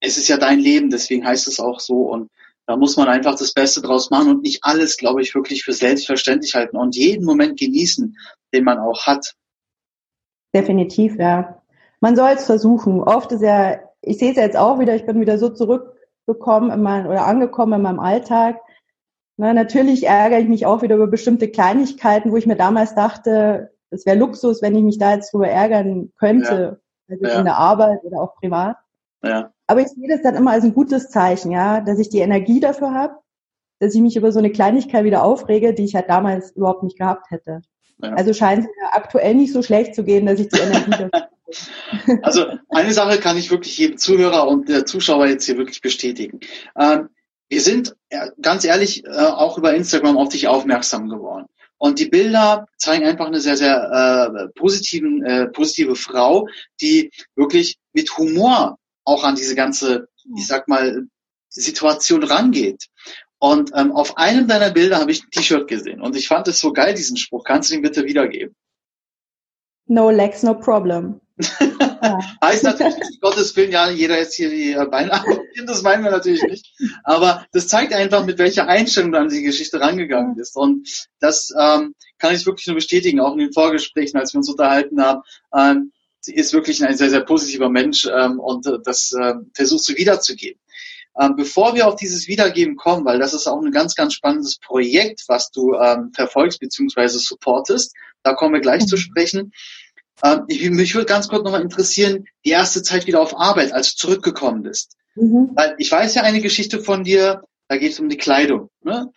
Es 0.00 0.16
ist 0.16 0.28
ja 0.28 0.38
dein 0.38 0.60
Leben, 0.60 0.88
deswegen 0.88 1.26
heißt 1.26 1.46
es 1.46 1.60
auch 1.60 1.78
so 1.78 2.10
und 2.10 2.30
da 2.70 2.76
muss 2.76 2.96
man 2.96 3.08
einfach 3.08 3.34
das 3.34 3.52
Beste 3.52 3.82
draus 3.82 4.10
machen 4.10 4.30
und 4.30 4.42
nicht 4.42 4.62
alles, 4.62 4.96
glaube 4.96 5.22
ich, 5.22 5.34
wirklich 5.34 5.64
für 5.64 5.72
selbstverständlich 5.72 6.54
halten 6.54 6.76
und 6.76 6.94
jeden 6.94 7.24
Moment 7.24 7.58
genießen, 7.58 8.16
den 8.54 8.62
man 8.62 8.78
auch 8.78 9.06
hat. 9.06 9.34
Definitiv, 10.54 11.16
ja. 11.18 11.60
Man 11.98 12.14
soll 12.14 12.30
es 12.30 12.46
versuchen. 12.46 13.02
Oft 13.02 13.32
ist 13.32 13.42
ja, 13.42 13.80
ich 14.02 14.18
sehe 14.18 14.30
es 14.30 14.36
jetzt 14.36 14.56
auch 14.56 14.78
wieder, 14.78 14.94
ich 14.94 15.04
bin 15.04 15.20
wieder 15.20 15.36
so 15.36 15.48
zurückgekommen 15.48 16.70
in 16.70 16.80
mein, 16.80 17.08
oder 17.08 17.26
angekommen 17.26 17.72
in 17.72 17.82
meinem 17.82 17.98
Alltag. 17.98 18.60
Na, 19.36 19.52
natürlich 19.52 20.06
ärgere 20.06 20.38
ich 20.38 20.48
mich 20.48 20.64
auch 20.64 20.82
wieder 20.82 20.94
über 20.94 21.08
bestimmte 21.08 21.50
Kleinigkeiten, 21.50 22.30
wo 22.30 22.36
ich 22.36 22.46
mir 22.46 22.54
damals 22.54 22.94
dachte, 22.94 23.72
es 23.90 24.06
wäre 24.06 24.16
Luxus, 24.16 24.62
wenn 24.62 24.76
ich 24.76 24.84
mich 24.84 24.98
da 24.98 25.14
jetzt 25.14 25.32
drüber 25.32 25.48
ärgern 25.48 26.12
könnte, 26.20 26.78
ja. 27.08 27.16
also 27.16 27.24
ja. 27.26 27.38
in 27.40 27.46
der 27.46 27.56
Arbeit 27.56 28.04
oder 28.04 28.20
auch 28.20 28.36
privat. 28.36 28.76
Ja. 29.24 29.50
Aber 29.70 29.82
ich 29.82 29.86
sehe 29.86 30.08
das 30.08 30.22
dann 30.22 30.34
immer 30.34 30.50
als 30.50 30.64
ein 30.64 30.74
gutes 30.74 31.10
Zeichen, 31.10 31.52
ja, 31.52 31.80
dass 31.80 32.00
ich 32.00 32.08
die 32.08 32.18
Energie 32.18 32.58
dafür 32.58 32.92
habe, 32.92 33.14
dass 33.78 33.94
ich 33.94 34.00
mich 34.00 34.16
über 34.16 34.32
so 34.32 34.40
eine 34.40 34.50
Kleinigkeit 34.50 35.04
wieder 35.04 35.22
aufrege, 35.22 35.74
die 35.74 35.84
ich 35.84 35.94
halt 35.94 36.10
damals 36.10 36.50
überhaupt 36.56 36.82
nicht 36.82 36.98
gehabt 36.98 37.30
hätte. 37.30 37.60
Ja. 38.02 38.10
Also 38.14 38.32
scheint 38.32 38.64
es 38.64 38.66
mir 38.66 38.94
aktuell 38.94 39.36
nicht 39.36 39.52
so 39.52 39.62
schlecht 39.62 39.94
zu 39.94 40.02
gehen, 40.02 40.26
dass 40.26 40.40
ich 40.40 40.48
die 40.48 40.58
Energie 40.58 40.90
dafür 40.90 41.10
habe. 41.12 41.28
Also 42.22 42.46
eine 42.68 42.92
Sache 42.92 43.18
kann 43.18 43.36
ich 43.36 43.50
wirklich 43.50 43.76
jedem 43.76 43.98
Zuhörer 43.98 44.46
und 44.46 44.68
der 44.68 44.86
Zuschauer 44.86 45.26
jetzt 45.26 45.46
hier 45.46 45.58
wirklich 45.58 45.80
bestätigen. 45.80 46.38
Ähm, 46.78 47.08
wir 47.48 47.60
sind 47.60 47.96
ganz 48.40 48.64
ehrlich 48.64 49.04
äh, 49.04 49.08
auch 49.08 49.58
über 49.58 49.74
Instagram 49.74 50.16
auf 50.16 50.28
dich 50.28 50.46
aufmerksam 50.46 51.08
geworden. 51.08 51.46
Und 51.76 51.98
die 51.98 52.06
Bilder 52.06 52.68
zeigen 52.76 53.04
einfach 53.04 53.26
eine 53.26 53.40
sehr, 53.40 53.56
sehr 53.56 54.30
äh, 54.32 54.48
positiven, 54.58 55.24
äh, 55.24 55.46
positive 55.48 55.96
Frau, 55.96 56.46
die 56.80 57.10
wirklich 57.34 57.78
mit 57.92 58.16
Humor 58.16 58.76
auch 59.10 59.24
an 59.24 59.34
diese 59.34 59.54
ganze, 59.54 60.08
ich 60.36 60.46
sag 60.46 60.68
mal, 60.68 61.06
Situation 61.48 62.22
rangeht. 62.22 62.86
Und 63.38 63.72
ähm, 63.74 63.92
auf 63.92 64.16
einem 64.18 64.46
deiner 64.48 64.70
Bilder 64.70 64.98
habe 64.98 65.10
ich 65.10 65.24
ein 65.24 65.30
T-Shirt 65.30 65.66
gesehen 65.66 66.00
und 66.00 66.14
ich 66.14 66.28
fand 66.28 66.46
es 66.48 66.60
so 66.60 66.72
geil, 66.72 66.94
diesen 66.94 67.16
Spruch. 67.16 67.42
Kannst 67.44 67.70
du 67.70 67.74
ihn 67.74 67.82
bitte 67.82 68.04
wiedergeben? 68.04 68.54
No 69.86 70.10
legs, 70.10 70.42
no 70.42 70.54
problem. 70.54 71.20
heißt 72.44 72.64
natürlich, 72.64 73.20
Gottes 73.20 73.56
Willen, 73.56 73.72
ja, 73.72 73.90
jeder 73.90 74.18
jetzt 74.18 74.34
hier 74.34 74.50
die 74.50 74.74
Beine 74.90 75.12
abnehmen, 75.12 75.40
das 75.66 75.82
meinen 75.82 76.04
wir 76.04 76.10
natürlich 76.10 76.42
nicht. 76.42 76.74
Aber 77.02 77.46
das 77.52 77.66
zeigt 77.66 77.94
einfach, 77.94 78.24
mit 78.26 78.38
welcher 78.38 78.68
Einstellung 78.68 79.12
du 79.12 79.18
an 79.18 79.30
die 79.30 79.42
Geschichte 79.42 79.80
rangegangen 79.80 80.36
bist. 80.36 80.54
Und 80.54 81.08
das 81.18 81.52
ähm, 81.58 81.94
kann 82.18 82.34
ich 82.34 82.46
wirklich 82.46 82.66
nur 82.66 82.76
bestätigen, 82.76 83.20
auch 83.20 83.32
in 83.32 83.38
den 83.38 83.52
Vorgesprächen, 83.52 84.20
als 84.20 84.34
wir 84.34 84.38
uns 84.38 84.50
unterhalten 84.50 85.00
haben. 85.02 85.22
Ähm, 85.56 85.92
sie 86.20 86.34
ist 86.34 86.52
wirklich 86.52 86.84
ein 86.84 86.96
sehr, 86.96 87.10
sehr 87.10 87.22
positiver 87.22 87.68
Mensch 87.68 88.06
ähm, 88.06 88.38
und 88.38 88.66
äh, 88.66 88.78
das 88.84 89.12
äh, 89.12 89.34
versuchst 89.54 89.88
du 89.88 89.96
wiederzugeben. 89.96 90.60
Ähm, 91.18 91.34
bevor 91.36 91.74
wir 91.74 91.88
auf 91.88 91.96
dieses 91.96 92.28
Wiedergeben 92.28 92.76
kommen, 92.76 93.04
weil 93.04 93.18
das 93.18 93.34
ist 93.34 93.46
auch 93.46 93.60
ein 93.60 93.72
ganz, 93.72 93.94
ganz 93.94 94.14
spannendes 94.14 94.58
Projekt, 94.58 95.24
was 95.26 95.50
du 95.50 95.74
ähm, 95.74 96.12
verfolgst 96.14 96.60
bzw. 96.60 97.08
supportest, 97.08 97.94
da 98.22 98.34
kommen 98.34 98.54
wir 98.54 98.60
gleich 98.60 98.82
mhm. 98.82 98.86
zu 98.86 98.96
sprechen. 98.96 99.52
Ähm, 100.22 100.44
ich, 100.48 100.70
mich 100.70 100.94
würde 100.94 101.06
ganz 101.06 101.28
kurz 101.28 101.42
nochmal 101.42 101.62
interessieren, 101.62 102.26
die 102.44 102.50
erste 102.50 102.82
Zeit 102.82 103.06
wieder 103.06 103.20
auf 103.20 103.36
Arbeit, 103.36 103.72
als 103.72 103.94
du 103.94 104.06
zurückgekommen 104.06 104.62
bist. 104.62 104.96
Mhm. 105.16 105.50
Weil 105.54 105.74
ich 105.78 105.90
weiß 105.90 106.14
ja 106.14 106.22
eine 106.22 106.40
Geschichte 106.40 106.80
von 106.80 107.02
dir, 107.02 107.42
da 107.70 107.76
geht 107.76 107.92
es 107.92 108.00
um 108.00 108.08
die 108.08 108.16
Kleidung, 108.16 108.68
ne? 108.82 109.12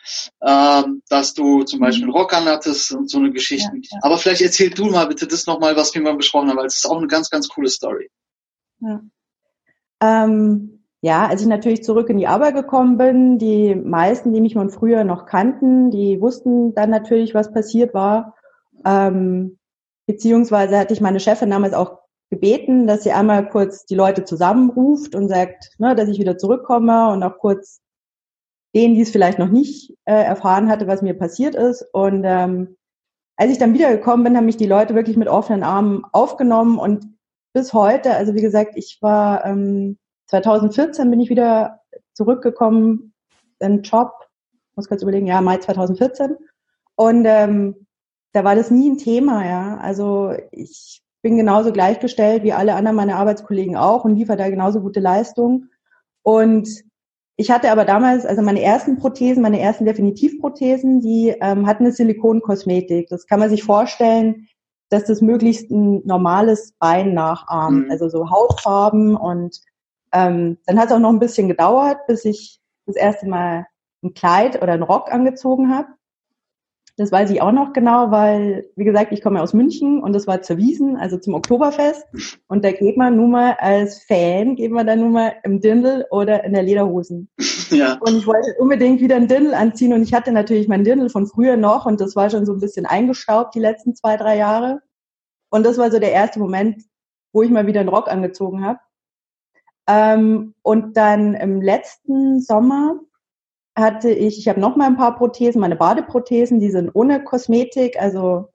ähm, 0.45 1.01
dass 1.09 1.33
du 1.33 1.63
zum 1.63 1.79
Beispiel 1.79 2.05
mhm. 2.05 2.13
Rock 2.13 2.35
anhattest 2.35 2.91
und 2.91 3.09
so 3.09 3.17
eine 3.17 3.31
Geschichte. 3.31 3.71
Ja, 3.73 3.81
ja. 3.81 3.99
Aber 4.03 4.19
vielleicht 4.19 4.43
erzähl 4.43 4.69
du 4.69 4.85
mal 4.85 5.07
bitte 5.07 5.25
das 5.25 5.47
nochmal, 5.47 5.75
was 5.75 5.95
wir 5.95 6.03
mal 6.03 6.15
besprochen 6.15 6.49
haben, 6.49 6.57
weil 6.57 6.67
es 6.67 6.77
ist 6.77 6.85
auch 6.85 6.99
eine 6.99 7.07
ganz, 7.07 7.31
ganz 7.31 7.49
coole 7.49 7.69
Story. 7.69 8.11
Ja. 8.79 9.01
Ähm, 10.03 10.85
ja, 11.01 11.25
als 11.25 11.41
ich 11.41 11.47
natürlich 11.47 11.83
zurück 11.83 12.11
in 12.11 12.19
die 12.19 12.27
Arbeit 12.27 12.53
gekommen 12.53 12.99
bin, 12.99 13.39
die 13.39 13.73
meisten, 13.73 14.33
die 14.33 14.41
mich 14.41 14.53
von 14.53 14.69
früher 14.69 15.03
noch 15.03 15.25
kannten, 15.25 15.89
die 15.89 16.21
wussten 16.21 16.75
dann 16.75 16.91
natürlich, 16.91 17.33
was 17.33 17.51
passiert 17.51 17.95
war. 17.95 18.35
Ähm, 18.85 19.57
beziehungsweise 20.05 20.77
hatte 20.77 20.93
ich 20.93 21.01
meine 21.01 21.19
Chefin 21.19 21.49
damals 21.49 21.73
auch 21.73 22.01
gebeten, 22.29 22.85
dass 22.85 23.01
sie 23.01 23.13
einmal 23.13 23.49
kurz 23.49 23.87
die 23.87 23.95
Leute 23.95 24.25
zusammenruft 24.25 25.15
und 25.15 25.27
sagt, 25.27 25.71
ne, 25.79 25.95
dass 25.95 26.07
ich 26.07 26.19
wieder 26.19 26.37
zurückkomme 26.37 27.11
und 27.11 27.23
auch 27.23 27.39
kurz 27.39 27.81
denen, 28.73 28.95
die 28.95 29.01
es 29.01 29.11
vielleicht 29.11 29.39
noch 29.39 29.49
nicht 29.49 29.93
äh, 30.05 30.23
erfahren 30.23 30.69
hatte, 30.69 30.87
was 30.87 31.01
mir 31.01 31.13
passiert 31.13 31.55
ist. 31.55 31.85
Und 31.93 32.23
ähm, 32.25 32.75
als 33.35 33.51
ich 33.51 33.57
dann 33.57 33.73
wiedergekommen 33.73 34.23
bin, 34.23 34.37
haben 34.37 34.45
mich 34.45 34.57
die 34.57 34.67
Leute 34.67 34.95
wirklich 34.95 35.17
mit 35.17 35.27
offenen 35.27 35.63
Armen 35.63 36.03
aufgenommen 36.11 36.77
und 36.77 37.07
bis 37.53 37.73
heute, 37.73 38.15
also 38.15 38.33
wie 38.33 38.41
gesagt, 38.41 38.73
ich 38.75 38.99
war 39.01 39.45
ähm, 39.45 39.97
2014 40.27 41.09
bin 41.11 41.19
ich 41.19 41.29
wieder 41.29 41.81
zurückgekommen 42.13 43.13
in 43.59 43.83
Job, 43.83 44.11
muss 44.75 44.87
kurz 44.87 45.03
überlegen, 45.03 45.27
ja, 45.27 45.41
Mai 45.41 45.57
2014. 45.57 46.35
Und 46.95 47.25
ähm, 47.25 47.85
da 48.31 48.43
war 48.43 48.55
das 48.55 48.71
nie 48.71 48.89
ein 48.89 48.97
Thema, 48.97 49.45
ja. 49.45 49.77
Also 49.77 50.33
ich 50.51 51.03
bin 51.21 51.37
genauso 51.37 51.71
gleichgestellt 51.71 52.43
wie 52.43 52.53
alle 52.53 52.73
anderen 52.73 52.97
meine 52.97 53.15
Arbeitskollegen 53.15 53.77
auch 53.77 54.05
und 54.05 54.15
liefere 54.15 54.37
da 54.37 54.49
genauso 54.49 54.81
gute 54.81 54.99
Leistung. 54.99 55.67
Und 56.23 56.83
ich 57.35 57.49
hatte 57.49 57.71
aber 57.71 57.85
damals, 57.85 58.25
also 58.25 58.41
meine 58.41 58.61
ersten 58.61 58.97
Prothesen, 58.97 59.41
meine 59.41 59.59
ersten 59.59 59.85
Definitivprothesen, 59.85 61.01
die 61.01 61.35
ähm, 61.41 61.65
hatten 61.65 61.83
eine 61.83 61.91
Silikonkosmetik. 61.91 63.07
Das 63.09 63.25
kann 63.25 63.39
man 63.39 63.49
sich 63.49 63.63
vorstellen, 63.63 64.47
dass 64.89 65.05
das 65.05 65.21
möglichst 65.21 65.71
ein 65.71 66.05
normales 66.05 66.73
Bein 66.77 67.15
nachahmt, 67.15 67.85
mhm. 67.85 67.91
also 67.91 68.07
so 68.09 68.29
Hautfarben. 68.29 69.15
Und 69.15 69.59
ähm, 70.11 70.59
dann 70.67 70.77
hat 70.77 70.87
es 70.87 70.91
auch 70.93 70.99
noch 70.99 71.09
ein 71.09 71.19
bisschen 71.19 71.47
gedauert, 71.47 72.05
bis 72.07 72.23
ich 72.25 72.59
das 72.85 72.95
erste 72.95 73.27
Mal 73.27 73.65
ein 74.03 74.13
Kleid 74.13 74.61
oder 74.61 74.73
einen 74.73 74.83
Rock 74.83 75.11
angezogen 75.11 75.75
habe. 75.75 75.87
Das 76.95 77.11
weiß 77.11 77.31
ich 77.31 77.41
auch 77.41 77.51
noch 77.51 77.73
genau, 77.73 78.11
weil, 78.11 78.69
wie 78.75 78.83
gesagt, 78.83 79.11
ich 79.11 79.23
komme 79.23 79.41
aus 79.41 79.53
München 79.53 80.03
und 80.03 80.13
das 80.13 80.27
war 80.27 80.43
zur 80.43 80.57
Wiesen, 80.57 80.95
also 80.95 81.17
zum 81.17 81.33
Oktoberfest. 81.33 82.05
Und 82.47 82.63
da 82.63 82.71
geht 82.71 82.97
man 82.97 83.17
nun 83.17 83.31
mal 83.31 83.55
als 83.57 84.03
Fan, 84.03 84.55
geht 84.55 84.71
man 84.71 84.85
dann 84.85 84.99
nun 84.99 85.11
mal 85.11 85.33
im 85.43 85.59
Dirndl 85.59 86.05
oder 86.11 86.43
in 86.43 86.53
der 86.53 86.61
Lederhosen. 86.61 87.29
Ja. 87.71 87.97
Und 87.99 88.17
ich 88.17 88.27
wollte 88.27 88.53
unbedingt 88.59 89.01
wieder 89.01 89.15
ein 89.15 89.27
Dirndl 89.27 89.55
anziehen 89.55 89.93
und 89.93 90.03
ich 90.03 90.13
hatte 90.13 90.31
natürlich 90.31 90.67
mein 90.67 90.83
Dirndl 90.83 91.09
von 91.09 91.25
früher 91.25 91.57
noch 91.57 91.87
und 91.87 91.99
das 91.99 92.15
war 92.15 92.29
schon 92.29 92.45
so 92.45 92.53
ein 92.53 92.59
bisschen 92.59 92.85
eingestaubt 92.85 93.55
die 93.55 93.59
letzten 93.59 93.95
zwei, 93.95 94.15
drei 94.15 94.37
Jahre. 94.37 94.81
Und 95.49 95.65
das 95.65 95.79
war 95.79 95.89
so 95.89 95.97
der 95.97 96.11
erste 96.11 96.39
Moment, 96.39 96.83
wo 97.31 97.41
ich 97.41 97.49
mal 97.49 97.65
wieder 97.65 97.79
einen 97.79 97.89
Rock 97.89 98.07
angezogen 98.07 98.63
habe. 98.63 98.79
Ähm, 99.87 100.53
und 100.61 100.95
dann 100.95 101.33
im 101.33 101.61
letzten 101.61 102.39
Sommer 102.39 102.99
hatte 103.75 104.11
ich, 104.11 104.37
ich 104.37 104.47
habe 104.47 104.59
noch 104.59 104.75
mal 104.75 104.87
ein 104.87 104.97
paar 104.97 105.15
Prothesen, 105.15 105.61
meine 105.61 105.75
Badeprothesen, 105.75 106.59
die 106.59 106.69
sind 106.69 106.91
ohne 106.93 107.23
Kosmetik. 107.23 107.99
Also 107.99 108.49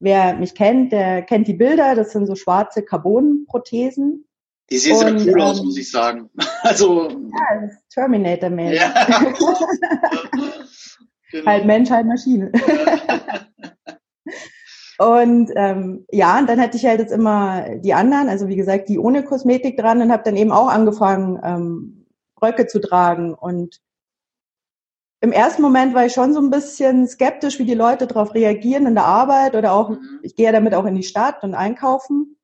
wer 0.00 0.34
mich 0.34 0.54
kennt, 0.54 0.92
der 0.92 1.22
kennt 1.22 1.48
die 1.48 1.54
Bilder. 1.54 1.94
Das 1.94 2.12
sind 2.12 2.26
so 2.26 2.34
schwarze 2.34 2.82
Carbon-Prothesen. 2.82 4.24
Die 4.70 4.78
sehen 4.78 5.18
sehr 5.18 5.34
cool 5.34 5.40
ähm, 5.40 5.46
aus, 5.46 5.62
muss 5.62 5.78
ich 5.78 5.90
sagen. 5.90 6.30
Also 6.62 7.08
ja, 7.08 7.60
das 7.62 7.72
ist 7.72 7.88
Terminator 7.90 8.50
Man. 8.50 8.72
Ja. 8.72 8.92
genau. 11.30 11.46
Halt 11.46 11.66
Mensch, 11.66 11.90
halt 11.90 12.06
Maschine. 12.06 12.50
Und 14.98 15.52
ähm, 15.54 16.04
ja, 16.10 16.38
und 16.38 16.48
dann 16.48 16.60
hatte 16.60 16.76
ich 16.76 16.84
halt 16.84 16.98
jetzt 16.98 17.12
immer 17.12 17.76
die 17.76 17.94
anderen, 17.94 18.28
also 18.28 18.48
wie 18.48 18.56
gesagt, 18.56 18.88
die 18.88 18.98
ohne 18.98 19.22
Kosmetik 19.22 19.76
dran 19.76 20.02
und 20.02 20.10
habe 20.10 20.24
dann 20.24 20.36
eben 20.36 20.50
auch 20.50 20.68
angefangen, 20.68 21.38
ähm, 21.44 22.06
Röcke 22.42 22.66
zu 22.66 22.80
tragen 22.80 23.32
und 23.34 23.80
im 25.20 25.32
ersten 25.32 25.62
Moment 25.62 25.94
war 25.94 26.06
ich 26.06 26.12
schon 26.12 26.32
so 26.32 26.40
ein 26.40 26.50
bisschen 26.50 27.08
skeptisch, 27.08 27.58
wie 27.58 27.64
die 27.64 27.74
Leute 27.74 28.06
darauf 28.06 28.34
reagieren 28.34 28.86
in 28.86 28.94
der 28.94 29.04
Arbeit 29.04 29.56
oder 29.56 29.72
auch, 29.72 29.90
mhm. 29.90 30.20
ich 30.22 30.36
gehe 30.36 30.46
ja 30.46 30.52
damit 30.52 30.74
auch 30.74 30.84
in 30.84 30.94
die 30.94 31.02
Stadt 31.02 31.42
und 31.42 31.54
einkaufen. 31.54 32.36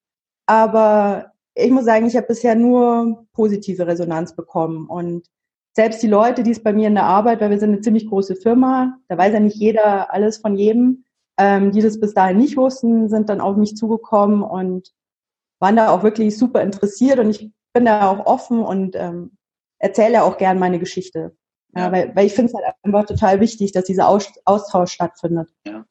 Aber 0.47 1.33
ich 1.55 1.71
muss 1.71 1.85
sagen, 1.85 2.07
ich 2.07 2.17
habe 2.17 2.27
bisher 2.27 2.57
nur 2.57 3.27
positive 3.33 3.87
Resonanz 3.87 4.35
bekommen. 4.35 4.87
Und 4.89 5.27
selbst 5.73 6.03
die 6.03 6.09
Leute, 6.09 6.43
die 6.43 6.51
es 6.51 6.63
bei 6.63 6.73
mir 6.73 6.89
in 6.89 6.95
der 6.95 7.05
Arbeit, 7.05 7.41
weil 7.41 7.51
wir 7.51 7.59
sind 7.61 7.71
eine 7.71 7.81
ziemlich 7.81 8.09
große 8.09 8.35
Firma, 8.37 8.99
da 9.09 9.17
weiß 9.17 9.33
ja 9.33 9.41
nicht 9.41 9.57
jeder 9.57 10.13
alles 10.13 10.39
von 10.39 10.57
jedem, 10.57 11.05
ähm, 11.39 11.71
die 11.71 11.81
das 11.81 12.01
bis 12.01 12.15
dahin 12.15 12.39
nicht 12.39 12.57
wussten, 12.57 13.09
sind 13.09 13.29
dann 13.29 13.41
auf 13.41 13.57
mich 13.57 13.77
zugekommen 13.77 14.43
und 14.43 14.93
waren 15.61 15.77
da 15.77 15.91
auch 15.91 16.03
wirklich 16.03 16.37
super 16.37 16.61
interessiert. 16.61 17.21
Und 17.21 17.31
ich 17.31 17.51
bin 17.73 17.85
da 17.85 18.09
auch 18.09 18.27
offen 18.27 18.63
und 18.63 18.97
ähm, 18.97 19.37
erzähle 19.79 20.25
auch 20.25 20.39
gern 20.39 20.59
meine 20.59 20.81
Geschichte. 20.81 21.37
Ja, 21.77 21.91
weil, 21.91 22.15
weil 22.15 22.27
ich 22.27 22.35
finde 22.35 22.53
es 22.53 22.55
halt 22.55 22.75
einfach 22.83 23.07
total 23.07 23.41
wichtig, 23.41 23.73
dass 23.73 23.85
dieser 23.85 24.09
Austausch 24.09 24.93
stattfindet. 24.93 25.49
Ja. 25.67 25.85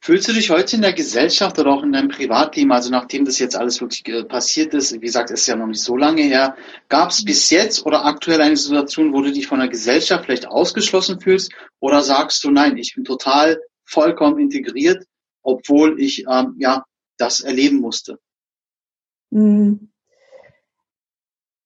Fühlst 0.00 0.26
du 0.26 0.32
dich 0.32 0.50
heute 0.50 0.74
in 0.74 0.82
der 0.82 0.92
Gesellschaft 0.92 1.58
oder 1.60 1.70
auch 1.70 1.84
in 1.84 1.92
deinem 1.92 2.08
Privatleben, 2.08 2.72
also 2.72 2.90
nachdem 2.90 3.24
das 3.24 3.38
jetzt 3.38 3.54
alles 3.54 3.80
wirklich 3.80 4.06
äh, 4.08 4.24
passiert 4.24 4.74
ist, 4.74 4.92
wie 4.92 4.98
gesagt, 4.98 5.30
ist 5.30 5.46
ja 5.46 5.54
noch 5.54 5.68
nicht 5.68 5.82
so 5.82 5.96
lange 5.96 6.22
her, 6.22 6.56
gab 6.88 7.10
es 7.10 7.24
bis 7.24 7.50
jetzt 7.50 7.86
oder 7.86 8.04
aktuell 8.04 8.40
eine 8.40 8.56
Situation, 8.56 9.12
wo 9.12 9.22
du 9.22 9.30
dich 9.30 9.46
von 9.46 9.60
der 9.60 9.68
Gesellschaft 9.68 10.24
vielleicht 10.24 10.48
ausgeschlossen 10.48 11.20
fühlst 11.20 11.52
oder 11.78 12.02
sagst 12.02 12.42
du, 12.42 12.50
nein, 12.50 12.76
ich 12.76 12.96
bin 12.96 13.04
total 13.04 13.60
vollkommen 13.84 14.40
integriert, 14.40 15.04
obwohl 15.42 16.00
ich 16.00 16.24
ähm, 16.28 16.56
ja 16.58 16.84
das 17.16 17.40
erleben 17.40 17.78
musste? 17.78 18.18
Hm. 19.30 19.92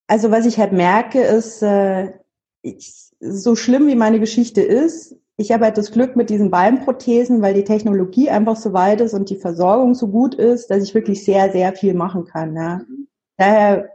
Also 0.08 0.30
was 0.30 0.44
ich 0.46 0.58
halt 0.58 0.72
merke, 0.72 1.22
ist, 1.22 1.62
äh, 1.62 2.12
ich, 2.66 3.12
so 3.20 3.54
schlimm 3.54 3.86
wie 3.86 3.94
meine 3.94 4.20
Geschichte 4.20 4.60
ist, 4.60 5.16
ich 5.38 5.52
habe 5.52 5.64
halt 5.64 5.76
das 5.76 5.92
Glück 5.92 6.16
mit 6.16 6.30
diesen 6.30 6.50
Beinprothesen, 6.50 7.42
weil 7.42 7.54
die 7.54 7.64
Technologie 7.64 8.30
einfach 8.30 8.56
so 8.56 8.72
weit 8.72 9.02
ist 9.02 9.12
und 9.12 9.28
die 9.28 9.36
Versorgung 9.36 9.94
so 9.94 10.08
gut 10.08 10.34
ist, 10.34 10.70
dass 10.70 10.82
ich 10.82 10.94
wirklich 10.94 11.24
sehr, 11.24 11.52
sehr 11.52 11.74
viel 11.74 11.94
machen 11.94 12.24
kann. 12.24 12.56
Ja. 12.56 12.80
Daher 13.36 13.90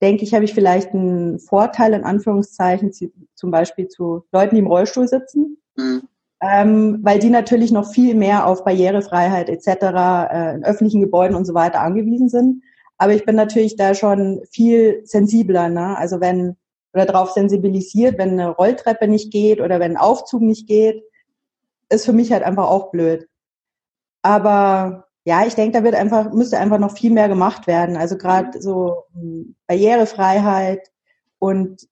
denke 0.00 0.24
ich, 0.24 0.32
habe 0.32 0.44
ich 0.44 0.54
vielleicht 0.54 0.94
einen 0.94 1.38
Vorteil 1.38 1.92
in 1.92 2.04
Anführungszeichen 2.04 2.92
zum 3.34 3.50
Beispiel 3.50 3.88
zu 3.88 4.24
Leuten, 4.32 4.54
die 4.54 4.60
im 4.60 4.66
Rollstuhl 4.66 5.06
sitzen, 5.06 5.58
mhm. 5.76 6.02
ähm, 6.40 7.00
weil 7.02 7.18
die 7.18 7.30
natürlich 7.30 7.72
noch 7.72 7.90
viel 7.90 8.14
mehr 8.14 8.46
auf 8.46 8.64
Barrierefreiheit 8.64 9.50
etc. 9.50 9.68
Äh, 9.68 10.54
in 10.56 10.64
öffentlichen 10.64 11.02
Gebäuden 11.02 11.36
und 11.36 11.44
so 11.44 11.52
weiter 11.52 11.80
angewiesen 11.80 12.30
sind. 12.30 12.62
Aber 12.96 13.12
ich 13.12 13.26
bin 13.26 13.36
natürlich 13.36 13.76
da 13.76 13.94
schon 13.94 14.40
viel 14.50 15.02
sensibler. 15.04 15.68
Ne? 15.68 15.96
Also 15.98 16.20
wenn 16.20 16.56
oder 16.96 17.04
darauf 17.04 17.30
sensibilisiert, 17.30 18.16
wenn 18.16 18.30
eine 18.30 18.48
Rolltreppe 18.48 19.06
nicht 19.06 19.30
geht 19.30 19.60
oder 19.60 19.78
wenn 19.80 19.92
ein 19.92 19.96
Aufzug 19.98 20.40
nicht 20.40 20.66
geht, 20.66 21.04
ist 21.90 22.06
für 22.06 22.14
mich 22.14 22.32
halt 22.32 22.42
einfach 22.42 22.68
auch 22.68 22.90
blöd. 22.90 23.28
Aber 24.22 25.06
ja, 25.24 25.46
ich 25.46 25.54
denke, 25.54 25.76
da 25.76 25.84
wird 25.84 25.94
einfach, 25.94 26.32
müsste 26.32 26.58
einfach 26.58 26.78
noch 26.78 26.96
viel 26.96 27.10
mehr 27.10 27.28
gemacht 27.28 27.66
werden. 27.66 27.98
Also 27.98 28.16
gerade 28.16 28.62
so 28.62 29.04
hm, 29.12 29.54
Barrierefreiheit 29.66 30.90
und 31.38 31.86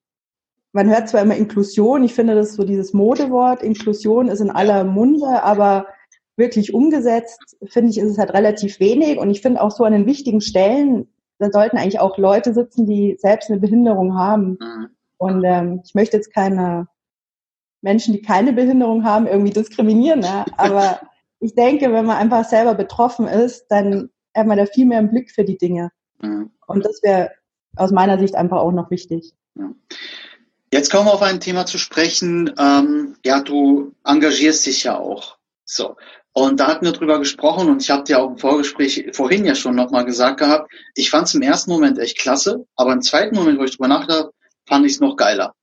man 0.73 0.89
hört 0.89 1.11
zwar 1.11 1.21
immer 1.21 1.37
Inklusion, 1.37 2.03
ich 2.03 2.15
finde 2.15 2.35
das 2.35 2.55
so 2.55 2.65
dieses 2.65 2.95
Modewort, 2.95 3.63
Inklusion 3.63 4.29
ist 4.29 4.41
in 4.41 4.51
aller 4.51 4.85
Munde, 4.85 5.43
aber 5.43 5.87
wirklich 6.37 6.73
umgesetzt, 6.73 7.59
finde 7.67 7.91
ich, 7.91 7.99
ist 7.99 8.11
es 8.11 8.19
halt 8.19 8.33
relativ 8.33 8.81
wenig. 8.81 9.19
Und 9.19 9.31
ich 9.31 9.43
finde 9.43 9.61
auch 9.61 9.71
so 9.71 9.85
an 9.85 9.93
den 9.93 10.07
wichtigen 10.07 10.41
Stellen, 10.41 11.09
da 11.39 11.51
sollten 11.51 11.77
eigentlich 11.77 12.01
auch 12.01 12.19
Leute 12.19 12.55
sitzen, 12.55 12.87
die 12.87 13.17
selbst 13.21 13.51
eine 13.51 13.61
Behinderung 13.61 14.17
haben. 14.17 14.59
Mhm. 14.61 14.89
Und 15.25 15.43
ähm, 15.43 15.81
ich 15.83 15.95
möchte 15.95 16.19
jetzt 16.19 16.35
keine 16.35 16.87
Menschen, 17.81 18.13
die 18.13 18.21
keine 18.21 18.53
Behinderung 18.53 19.05
haben, 19.05 19.27
irgendwie 19.27 19.55
diskriminieren. 19.55 20.21
Ne? 20.21 20.45
Aber 20.59 21.01
ich 21.41 21.55
denke, 21.55 21.91
wenn 21.95 22.05
man 22.05 22.19
einfach 22.19 22.45
selber 22.45 22.75
betroffen 22.75 23.27
ist, 23.27 23.65
dann 23.71 24.11
hat 24.37 24.47
man 24.47 24.59
da 24.59 24.67
viel 24.67 24.85
mehr 24.85 24.99
im 24.99 25.09
Blick 25.09 25.31
für 25.31 25.45
die 25.45 25.57
Dinge. 25.57 25.91
Mhm. 26.21 26.51
Und 26.67 26.85
das 26.85 27.03
wäre 27.03 27.31
aus 27.75 27.91
meiner 27.91 28.19
Sicht 28.19 28.35
einfach 28.35 28.59
auch 28.59 28.73
noch 28.73 28.91
wichtig. 28.91 29.33
Ja. 29.55 29.71
Jetzt 30.71 30.93
kommen 30.93 31.07
wir 31.07 31.15
auf 31.15 31.23
ein 31.23 31.41
Thema 31.41 31.65
zu 31.65 31.79
sprechen. 31.79 32.53
Ähm, 32.59 33.17
ja, 33.25 33.41
du 33.41 33.95
engagierst 34.05 34.67
dich 34.67 34.85
ja 34.85 34.99
auch. 34.99 35.39
So. 35.65 35.97
Und 36.35 36.61
da 36.61 36.67
hatten 36.67 36.85
wir 36.85 36.93
drüber 36.93 37.19
gesprochen 37.19 37.71
und 37.71 37.81
ich 37.81 37.91
habe 37.91 38.05
dir 38.05 38.19
auch 38.19 38.29
im 38.29 38.37
Vorgespräch 38.37 39.07
vorhin 39.13 39.47
ja 39.47 39.55
schon 39.55 39.75
nochmal 39.75 40.05
gesagt 40.05 40.41
gehabt, 40.41 40.71
ich 40.95 41.09
fand 41.09 41.29
es 41.29 41.35
im 41.35 41.43
ersten 41.43 41.71
Moment 41.71 41.99
echt 41.99 42.19
klasse, 42.19 42.67
aber 42.77 42.93
im 42.93 43.01
zweiten 43.01 43.37
Moment, 43.37 43.59
wo 43.59 43.65
ich 43.65 43.71
drüber 43.71 43.89
nachgedacht 43.89 44.34
fand 44.67 44.87
ich 44.87 44.93
es 44.93 45.01
noch 45.01 45.17
geiler. 45.17 45.55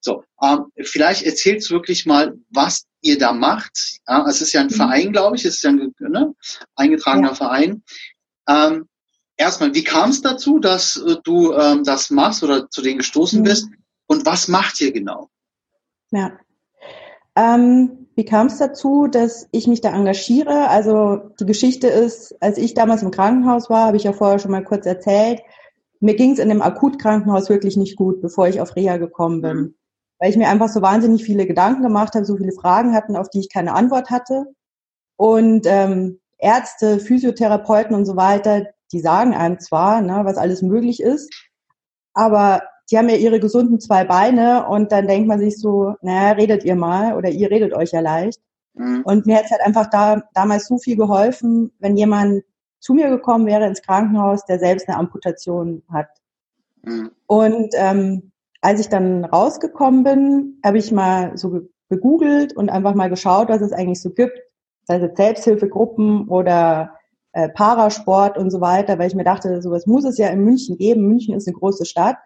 So, 0.00 0.24
ähm, 0.42 0.66
vielleicht 0.82 1.24
erzählst 1.24 1.68
du 1.68 1.74
wirklich 1.74 2.06
mal, 2.06 2.38
was 2.50 2.86
ihr 3.02 3.18
da 3.18 3.32
macht. 3.32 4.00
Ja, 4.08 4.26
es 4.26 4.40
ist 4.40 4.52
ja 4.52 4.62
ein 4.62 4.68
mhm. 4.68 4.74
Verein, 4.74 5.12
glaube 5.12 5.36
ich, 5.36 5.44
es 5.44 5.56
ist 5.56 5.62
ja 5.62 5.70
ein 5.70 5.94
ne, 5.98 6.34
eingetragener 6.74 7.28
ja. 7.28 7.34
Verein. 7.34 7.82
Ähm, 8.48 8.88
erstmal, 9.36 9.74
wie 9.74 9.84
kam 9.84 10.10
es 10.10 10.22
dazu, 10.22 10.58
dass 10.58 10.96
äh, 10.96 11.16
du 11.22 11.52
ähm, 11.52 11.84
das 11.84 12.10
machst 12.10 12.42
oder 12.42 12.70
zu 12.70 12.82
denen 12.82 12.98
gestoßen 12.98 13.40
mhm. 13.40 13.44
bist? 13.44 13.68
Und 14.06 14.26
was 14.26 14.48
macht 14.48 14.80
ihr 14.80 14.92
genau? 14.92 15.28
Ja. 16.10 16.32
Ähm, 17.36 18.08
wie 18.16 18.24
kam 18.24 18.48
es 18.48 18.58
dazu, 18.58 19.06
dass 19.06 19.48
ich 19.52 19.66
mich 19.66 19.80
da 19.80 19.94
engagiere? 19.94 20.68
Also 20.68 21.30
die 21.38 21.46
Geschichte 21.46 21.86
ist, 21.86 22.34
als 22.42 22.58
ich 22.58 22.74
damals 22.74 23.02
im 23.02 23.10
Krankenhaus 23.12 23.70
war, 23.70 23.86
habe 23.86 23.96
ich 23.96 24.04
ja 24.04 24.12
vorher 24.12 24.38
schon 24.38 24.50
mal 24.50 24.64
kurz 24.64 24.84
erzählt, 24.84 25.40
mir 26.00 26.14
ging 26.14 26.32
es 26.32 26.38
in 26.38 26.48
dem 26.48 26.62
Akutkrankenhaus 26.62 27.48
wirklich 27.48 27.76
nicht 27.76 27.96
gut, 27.96 28.20
bevor 28.20 28.48
ich 28.48 28.60
auf 28.60 28.74
Reha 28.74 28.96
gekommen 28.96 29.42
bin. 29.42 29.56
Mhm. 29.56 29.74
Weil 30.18 30.30
ich 30.30 30.36
mir 30.36 30.48
einfach 30.48 30.68
so 30.68 30.82
wahnsinnig 30.82 31.24
viele 31.24 31.46
Gedanken 31.46 31.82
gemacht 31.82 32.14
habe, 32.14 32.24
so 32.24 32.36
viele 32.36 32.52
Fragen 32.52 32.94
hatten, 32.94 33.16
auf 33.16 33.30
die 33.30 33.40
ich 33.40 33.50
keine 33.50 33.74
Antwort 33.74 34.10
hatte. 34.10 34.46
Und 35.16 35.66
ähm, 35.66 36.20
Ärzte, 36.38 36.98
Physiotherapeuten 36.98 37.94
und 37.94 38.06
so 38.06 38.16
weiter, 38.16 38.66
die 38.92 39.00
sagen 39.00 39.34
einem 39.34 39.60
zwar, 39.60 40.00
ne, 40.00 40.22
was 40.24 40.36
alles 40.36 40.62
möglich 40.62 41.02
ist, 41.02 41.30
aber 42.14 42.62
die 42.90 42.98
haben 42.98 43.08
ja 43.08 43.16
ihre 43.16 43.38
gesunden 43.38 43.78
zwei 43.78 44.04
Beine 44.04 44.66
und 44.66 44.90
dann 44.90 45.06
denkt 45.06 45.28
man 45.28 45.38
sich 45.38 45.58
so, 45.58 45.94
naja, 46.02 46.32
redet 46.32 46.64
ihr 46.64 46.74
mal 46.74 47.16
oder 47.16 47.28
ihr 47.28 47.50
redet 47.50 47.72
euch 47.72 47.92
ja 47.92 48.00
leicht. 48.00 48.40
Mhm. 48.74 49.02
Und 49.04 49.26
mir 49.26 49.36
hat 49.36 49.44
es 49.44 49.50
halt 49.50 49.62
einfach 49.62 49.88
da, 49.90 50.22
damals 50.34 50.66
so 50.66 50.78
viel 50.78 50.96
geholfen, 50.96 51.72
wenn 51.78 51.96
jemand 51.96 52.42
zu 52.80 52.94
mir 52.94 53.08
gekommen 53.08 53.46
wäre 53.46 53.66
ins 53.66 53.82
Krankenhaus, 53.82 54.44
der 54.46 54.58
selbst 54.58 54.88
eine 54.88 54.98
Amputation 54.98 55.82
hat. 55.92 56.08
Mhm. 56.82 57.10
Und 57.26 57.74
ähm, 57.74 58.32
als 58.60 58.80
ich 58.80 58.88
dann 58.88 59.24
rausgekommen 59.24 60.02
bin, 60.02 60.58
habe 60.64 60.78
ich 60.78 60.90
mal 60.92 61.36
so 61.36 61.60
gegoogelt 61.88 62.56
und 62.56 62.70
einfach 62.70 62.94
mal 62.94 63.10
geschaut, 63.10 63.48
was 63.48 63.60
es 63.60 63.72
eigentlich 63.72 64.02
so 64.02 64.10
gibt. 64.10 64.38
Das 64.86 65.00
heißt 65.00 65.16
Selbsthilfegruppen 65.16 66.28
oder 66.28 66.96
äh, 67.32 67.48
Parasport 67.48 68.38
und 68.38 68.50
so 68.50 68.60
weiter, 68.60 68.98
weil 68.98 69.08
ich 69.08 69.14
mir 69.14 69.24
dachte, 69.24 69.62
sowas 69.62 69.86
muss 69.86 70.04
es 70.04 70.18
ja 70.18 70.28
in 70.28 70.44
München 70.44 70.76
geben. 70.76 71.06
München 71.06 71.34
ist 71.34 71.46
eine 71.46 71.56
große 71.56 71.84
Stadt. 71.84 72.16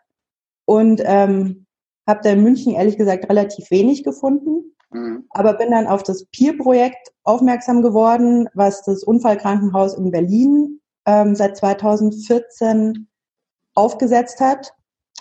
Und 0.67 1.03
ähm, 1.05 1.67
habe 2.07 2.21
da 2.23 2.31
in 2.31 2.43
München 2.43 2.75
ehrlich 2.75 2.97
gesagt 2.97 3.29
relativ 3.29 3.71
wenig 3.71 4.05
gefunden, 4.05 4.74
mhm. 4.95 5.25
aber 5.31 5.55
bin 5.55 5.71
dann 5.71 5.87
auf 5.87 6.03
das 6.03 6.25
Peer-Projekt 6.27 7.13
aufmerksam 7.25 7.83
geworden, 7.83 8.49
was 8.55 8.83
das 8.83 9.05
Unfallkrankenhaus 9.05 9.95
in 9.95 10.11
Berlin 10.11 10.81
ähm, 11.07 11.35
seit 11.35 11.57
2014 11.57 13.09
aufgesetzt 13.75 14.41
hat. 14.41 14.73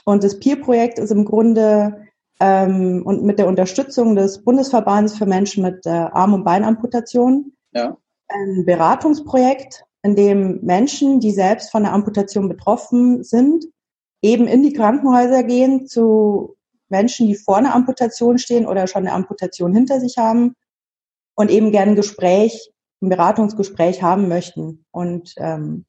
Und 0.05 0.23
das 0.23 0.39
Peer-Projekt 0.39 0.99
ist 0.99 1.11
im 1.11 1.25
Grunde 1.25 2.07
ähm, 2.39 3.03
und 3.05 3.23
mit 3.23 3.39
der 3.39 3.47
Unterstützung 3.47 4.15
des 4.15 4.43
Bundesverbands 4.43 5.17
für 5.17 5.25
Menschen 5.25 5.63
mit 5.63 5.85
äh, 5.85 5.89
Arm- 5.89 6.33
und 6.33 6.43
Beinamputation 6.43 7.53
ja. 7.71 7.97
ein 8.27 8.65
Beratungsprojekt, 8.65 9.85
in 10.03 10.15
dem 10.15 10.59
Menschen, 10.61 11.19
die 11.19 11.31
selbst 11.31 11.71
von 11.71 11.83
der 11.83 11.93
Amputation 11.93 12.49
betroffen 12.49 13.23
sind, 13.23 13.65
eben 14.21 14.47
in 14.47 14.63
die 14.63 14.73
Krankenhäuser 14.73 15.43
gehen 15.43 15.87
zu 15.87 16.57
Menschen, 16.93 17.27
die 17.27 17.35
vor 17.35 17.57
einer 17.57 17.73
Amputation 17.73 18.37
stehen 18.37 18.67
oder 18.67 18.85
schon 18.87 19.01
eine 19.01 19.13
Amputation 19.13 19.73
hinter 19.73 19.99
sich 19.99 20.17
haben 20.17 20.55
und 21.35 21.49
eben 21.49 21.71
gerne 21.71 21.91
ein 21.91 21.95
Gespräch, 21.97 22.71
ein 23.01 23.09
Beratungsgespräch 23.09 24.03
haben 24.03 24.27
möchten 24.27 24.85
und 24.91 25.33
ähm, 25.37 25.85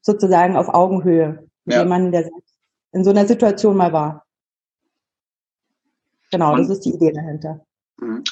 sozusagen 0.00 0.56
auf 0.56 0.68
Augenhöhe 0.68 1.46
mit 1.64 1.76
ja. 1.76 1.82
jemandem, 1.82 2.12
der 2.12 2.30
in 2.92 3.04
so 3.04 3.10
einer 3.10 3.26
Situation 3.26 3.76
mal 3.76 3.92
war. 3.92 4.24
Genau, 6.30 6.54
und, 6.54 6.60
das 6.60 6.70
ist 6.70 6.86
die 6.86 6.94
Idee 6.94 7.12
dahinter. 7.12 7.60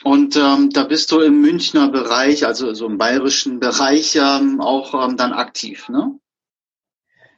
Und 0.05 0.37
ähm, 0.37 0.71
da 0.71 0.85
bist 0.85 1.13
du 1.13 1.21
im 1.21 1.41
Münchner 1.43 1.91
Bereich, 1.91 2.47
also 2.47 2.73
so 2.73 2.87
im 2.87 2.97
bayerischen 2.97 3.61
Bereich 3.61 4.17
ähm, 4.17 4.61
auch 4.61 4.95
ähm, 4.95 5.17
dann 5.17 5.33
aktiv, 5.33 5.89
ne? 5.89 6.19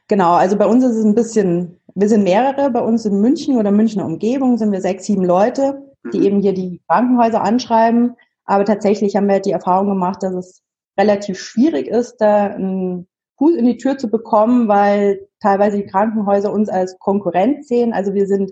Genau, 0.07 0.33
also 0.33 0.57
bei 0.57 0.65
uns 0.65 0.83
ist 0.83 0.95
es 0.95 1.05
ein 1.05 1.15
bisschen, 1.15 1.78
wir 1.95 2.09
sind 2.09 2.23
mehrere, 2.23 2.69
bei 2.69 2.81
uns 2.81 3.05
in 3.05 3.21
München 3.21 3.57
oder 3.57 3.71
Münchner 3.71 4.05
Umgebung 4.05 4.57
sind 4.57 4.71
wir 4.71 4.81
sechs, 4.81 5.05
sieben 5.05 5.23
Leute, 5.23 5.81
die 6.13 6.19
mhm. 6.19 6.25
eben 6.25 6.41
hier 6.41 6.53
die 6.53 6.81
Krankenhäuser 6.87 7.41
anschreiben. 7.41 8.15
Aber 8.45 8.65
tatsächlich 8.65 9.15
haben 9.15 9.27
wir 9.27 9.33
halt 9.33 9.45
die 9.45 9.51
Erfahrung 9.51 9.87
gemacht, 9.87 10.23
dass 10.23 10.33
es 10.33 10.63
relativ 10.99 11.39
schwierig 11.39 11.87
ist, 11.87 12.17
da 12.17 12.47
einen 12.47 13.07
Fuß 13.37 13.55
in 13.55 13.65
die 13.65 13.77
Tür 13.77 13.97
zu 13.97 14.09
bekommen, 14.09 14.67
weil 14.67 15.27
teilweise 15.39 15.77
die 15.77 15.85
Krankenhäuser 15.85 16.51
uns 16.51 16.67
als 16.67 16.97
Konkurrent 16.99 17.65
sehen. 17.65 17.93
Also 17.93 18.13
wir 18.13 18.27
sind, 18.27 18.51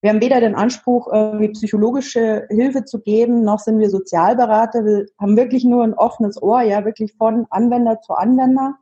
wir 0.00 0.10
haben 0.10 0.20
weder 0.20 0.40
den 0.40 0.54
Anspruch, 0.56 1.08
irgendwie 1.12 1.50
psychologische 1.50 2.46
Hilfe 2.50 2.84
zu 2.84 3.00
geben, 3.00 3.44
noch 3.44 3.60
sind 3.60 3.78
wir 3.78 3.90
Sozialberater. 3.90 4.84
Wir 4.84 5.06
haben 5.20 5.36
wirklich 5.36 5.64
nur 5.64 5.84
ein 5.84 5.94
offenes 5.94 6.42
Ohr, 6.42 6.62
ja, 6.62 6.84
wirklich 6.84 7.14
von 7.16 7.46
Anwender 7.50 8.00
zu 8.00 8.14
Anwender. 8.14 8.74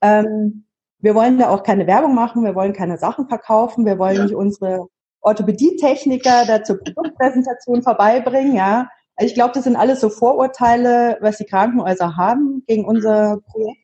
Ähm, 0.00 0.64
wir 1.02 1.14
wollen 1.14 1.38
da 1.38 1.48
auch 1.48 1.62
keine 1.62 1.86
Werbung 1.86 2.14
machen, 2.14 2.44
wir 2.44 2.54
wollen 2.54 2.72
keine 2.72 2.98
Sachen 2.98 3.28
verkaufen, 3.28 3.86
wir 3.86 3.98
wollen 3.98 4.16
ja. 4.16 4.22
nicht 4.24 4.34
unsere 4.34 4.86
Orthopädietechniker 5.22 6.44
da 6.46 6.62
zur 6.62 6.78
Produktpräsentation 6.78 7.82
vorbeibringen, 7.82 8.54
ja. 8.54 8.88
Also 9.16 9.28
ich 9.28 9.34
glaube, 9.34 9.52
das 9.54 9.64
sind 9.64 9.76
alles 9.76 10.00
so 10.00 10.08
Vorurteile, 10.08 11.18
was 11.20 11.36
die 11.36 11.44
Krankenhäuser 11.44 12.16
haben 12.16 12.62
gegen 12.66 12.86
unser 12.86 13.38
Projekt. 13.50 13.80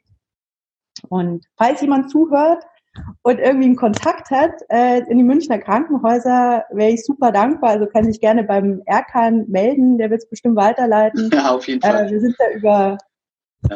Und 1.10 1.44
falls 1.58 1.82
jemand 1.82 2.10
zuhört 2.10 2.64
und 3.22 3.38
irgendwie 3.38 3.66
einen 3.66 3.76
Kontakt 3.76 4.30
hat 4.30 4.52
äh, 4.70 5.00
in 5.10 5.18
die 5.18 5.24
Münchner 5.24 5.58
Krankenhäuser, 5.58 6.64
wäre 6.70 6.90
ich 6.90 7.04
super 7.04 7.32
dankbar. 7.32 7.70
Also 7.70 7.86
kann 7.86 8.04
sich 8.04 8.20
gerne 8.20 8.44
beim 8.44 8.80
Erkan 8.86 9.44
melden, 9.48 9.98
der 9.98 10.10
wird 10.10 10.22
es 10.22 10.30
bestimmt 10.30 10.56
weiterleiten. 10.56 11.30
Ja, 11.34 11.54
auf 11.54 11.68
jeden 11.68 11.82
Fall. 11.82 12.06
Äh, 12.06 12.10
wir 12.10 12.20
sind 12.20 12.34
da 12.38 12.50
über. 12.50 12.98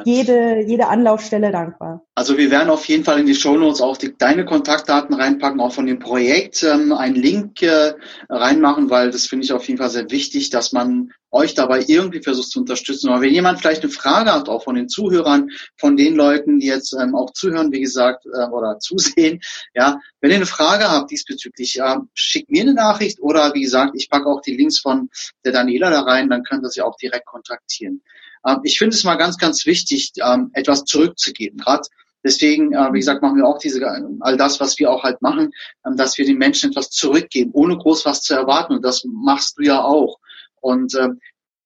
Jede, 0.04 0.62
jede 0.66 0.88
Anlaufstelle 0.88 1.50
dankbar. 1.50 2.02
Also 2.14 2.36
wir 2.36 2.50
werden 2.50 2.70
auf 2.70 2.84
jeden 2.86 3.04
Fall 3.04 3.20
in 3.20 3.26
die 3.26 3.34
Show 3.34 3.56
Notes 3.56 3.80
auch 3.80 3.96
die, 3.96 4.16
deine 4.16 4.44
Kontaktdaten 4.44 5.14
reinpacken, 5.14 5.60
auch 5.60 5.72
von 5.72 5.86
dem 5.86 5.98
Projekt 5.98 6.62
ähm, 6.62 6.92
einen 6.92 7.16
Link 7.16 7.62
äh, 7.62 7.94
reinmachen, 8.28 8.90
weil 8.90 9.10
das 9.10 9.26
finde 9.26 9.44
ich 9.44 9.52
auf 9.52 9.66
jeden 9.68 9.78
Fall 9.78 9.90
sehr 9.90 10.10
wichtig, 10.10 10.50
dass 10.50 10.72
man 10.72 11.12
euch 11.30 11.54
dabei 11.54 11.84
irgendwie 11.86 12.22
versucht 12.22 12.50
zu 12.50 12.60
unterstützen. 12.60 13.08
Aber 13.08 13.22
wenn 13.22 13.32
jemand 13.32 13.60
vielleicht 13.60 13.82
eine 13.82 13.92
Frage 13.92 14.32
hat, 14.32 14.48
auch 14.48 14.64
von 14.64 14.74
den 14.74 14.88
Zuhörern, 14.88 15.50
von 15.76 15.96
den 15.96 16.16
Leuten, 16.16 16.58
die 16.58 16.66
jetzt 16.66 16.92
ähm, 16.92 17.14
auch 17.14 17.32
zuhören, 17.32 17.72
wie 17.72 17.80
gesagt, 17.80 18.26
äh, 18.26 18.48
oder 18.48 18.78
zusehen, 18.80 19.40
ja, 19.74 20.00
wenn 20.20 20.30
ihr 20.30 20.36
eine 20.36 20.46
Frage 20.46 20.90
habt 20.90 21.10
diesbezüglich, 21.10 21.78
äh, 21.80 21.96
schickt 22.14 22.50
mir 22.50 22.62
eine 22.62 22.74
Nachricht 22.74 23.20
oder 23.20 23.54
wie 23.54 23.62
gesagt, 23.62 23.92
ich 23.94 24.10
packe 24.10 24.26
auch 24.26 24.40
die 24.40 24.56
Links 24.56 24.78
von 24.80 25.08
der 25.44 25.52
Daniela 25.52 25.90
da 25.90 26.02
rein, 26.02 26.28
dann 26.28 26.42
könnt 26.42 26.64
ihr 26.64 26.70
sie 26.70 26.82
auch 26.82 26.96
direkt 26.96 27.26
kontaktieren. 27.26 28.02
Ähm, 28.46 28.60
ich 28.64 28.78
finde 28.78 28.96
es 28.96 29.04
mal 29.04 29.16
ganz, 29.16 29.38
ganz 29.38 29.66
wichtig, 29.66 30.12
ähm, 30.22 30.50
etwas 30.54 30.84
zurückzugeben. 30.84 31.58
Gerade 31.58 31.82
deswegen, 32.24 32.72
äh, 32.72 32.92
wie 32.92 33.00
gesagt, 33.00 33.22
machen 33.22 33.36
wir 33.36 33.46
auch 33.46 33.58
diese 33.58 33.80
all 34.20 34.36
das, 34.36 34.60
was 34.60 34.78
wir 34.78 34.90
auch 34.90 35.02
halt 35.02 35.22
machen, 35.22 35.50
ähm, 35.86 35.96
dass 35.96 36.18
wir 36.18 36.24
den 36.24 36.38
Menschen 36.38 36.70
etwas 36.70 36.90
zurückgeben, 36.90 37.50
ohne 37.52 37.76
groß 37.76 38.04
was 38.06 38.22
zu 38.22 38.34
erwarten. 38.34 38.74
Und 38.74 38.84
das 38.84 39.04
machst 39.04 39.58
du 39.58 39.62
ja 39.62 39.82
auch. 39.82 40.18
Und 40.60 40.94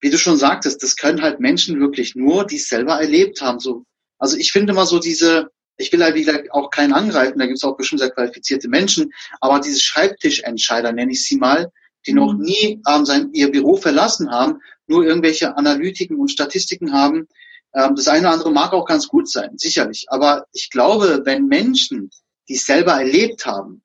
wie 0.00 0.10
du 0.10 0.18
schon 0.18 0.37
sagtest, 0.37 0.82
das 0.82 0.96
können 0.96 1.22
halt 1.22 1.40
Menschen 1.40 1.80
wirklich 1.80 2.14
nur, 2.14 2.46
die 2.46 2.56
es 2.56 2.68
selber 2.68 3.00
erlebt 3.00 3.40
haben. 3.40 3.58
So, 3.58 3.84
also 4.18 4.37
ich 4.37 4.52
finde 4.52 4.74
mal 4.74 4.84
so 4.84 4.98
diese, 4.98 5.48
ich 5.78 5.90
will 5.92 6.04
halt 6.04 6.14
wieder 6.14 6.42
auch 6.50 6.70
keinen 6.70 6.92
angreifen, 6.92 7.38
da 7.38 7.46
gibt 7.46 7.56
es 7.56 7.64
auch 7.64 7.76
bestimmt 7.76 8.00
sehr 8.00 8.10
qualifizierte 8.10 8.68
Menschen, 8.68 9.12
aber 9.40 9.60
diese 9.60 9.80
Schreibtischentscheider, 9.80 10.92
nenne 10.92 11.12
ich 11.12 11.24
sie 11.26 11.37
mal, 11.37 11.72
die 12.06 12.12
noch 12.12 12.34
mhm. 12.34 12.40
nie 12.40 12.82
ähm, 12.87 13.06
sein, 13.06 13.30
ihr 13.32 13.50
Büro 13.50 13.76
verlassen 13.76 14.30
haben, 14.30 14.60
nur 14.87 15.05
irgendwelche 15.05 15.57
Analytiken 15.57 16.18
und 16.18 16.31
Statistiken 16.31 16.92
haben. 16.92 17.29
Ähm, 17.75 17.94
das 17.97 18.09
eine 18.09 18.20
oder 18.27 18.33
andere 18.33 18.53
mag 18.53 18.73
auch 18.73 18.87
ganz 18.87 19.09
gut 19.09 19.29
sein, 19.29 19.57
sicherlich. 19.57 20.07
Aber 20.09 20.47
ich 20.53 20.70
glaube, 20.70 21.23
wenn 21.25 21.47
Menschen, 21.47 22.11
die 22.49 22.55
es 22.55 22.66
selber 22.66 22.92
erlebt 22.92 23.47
haben, 23.47 23.83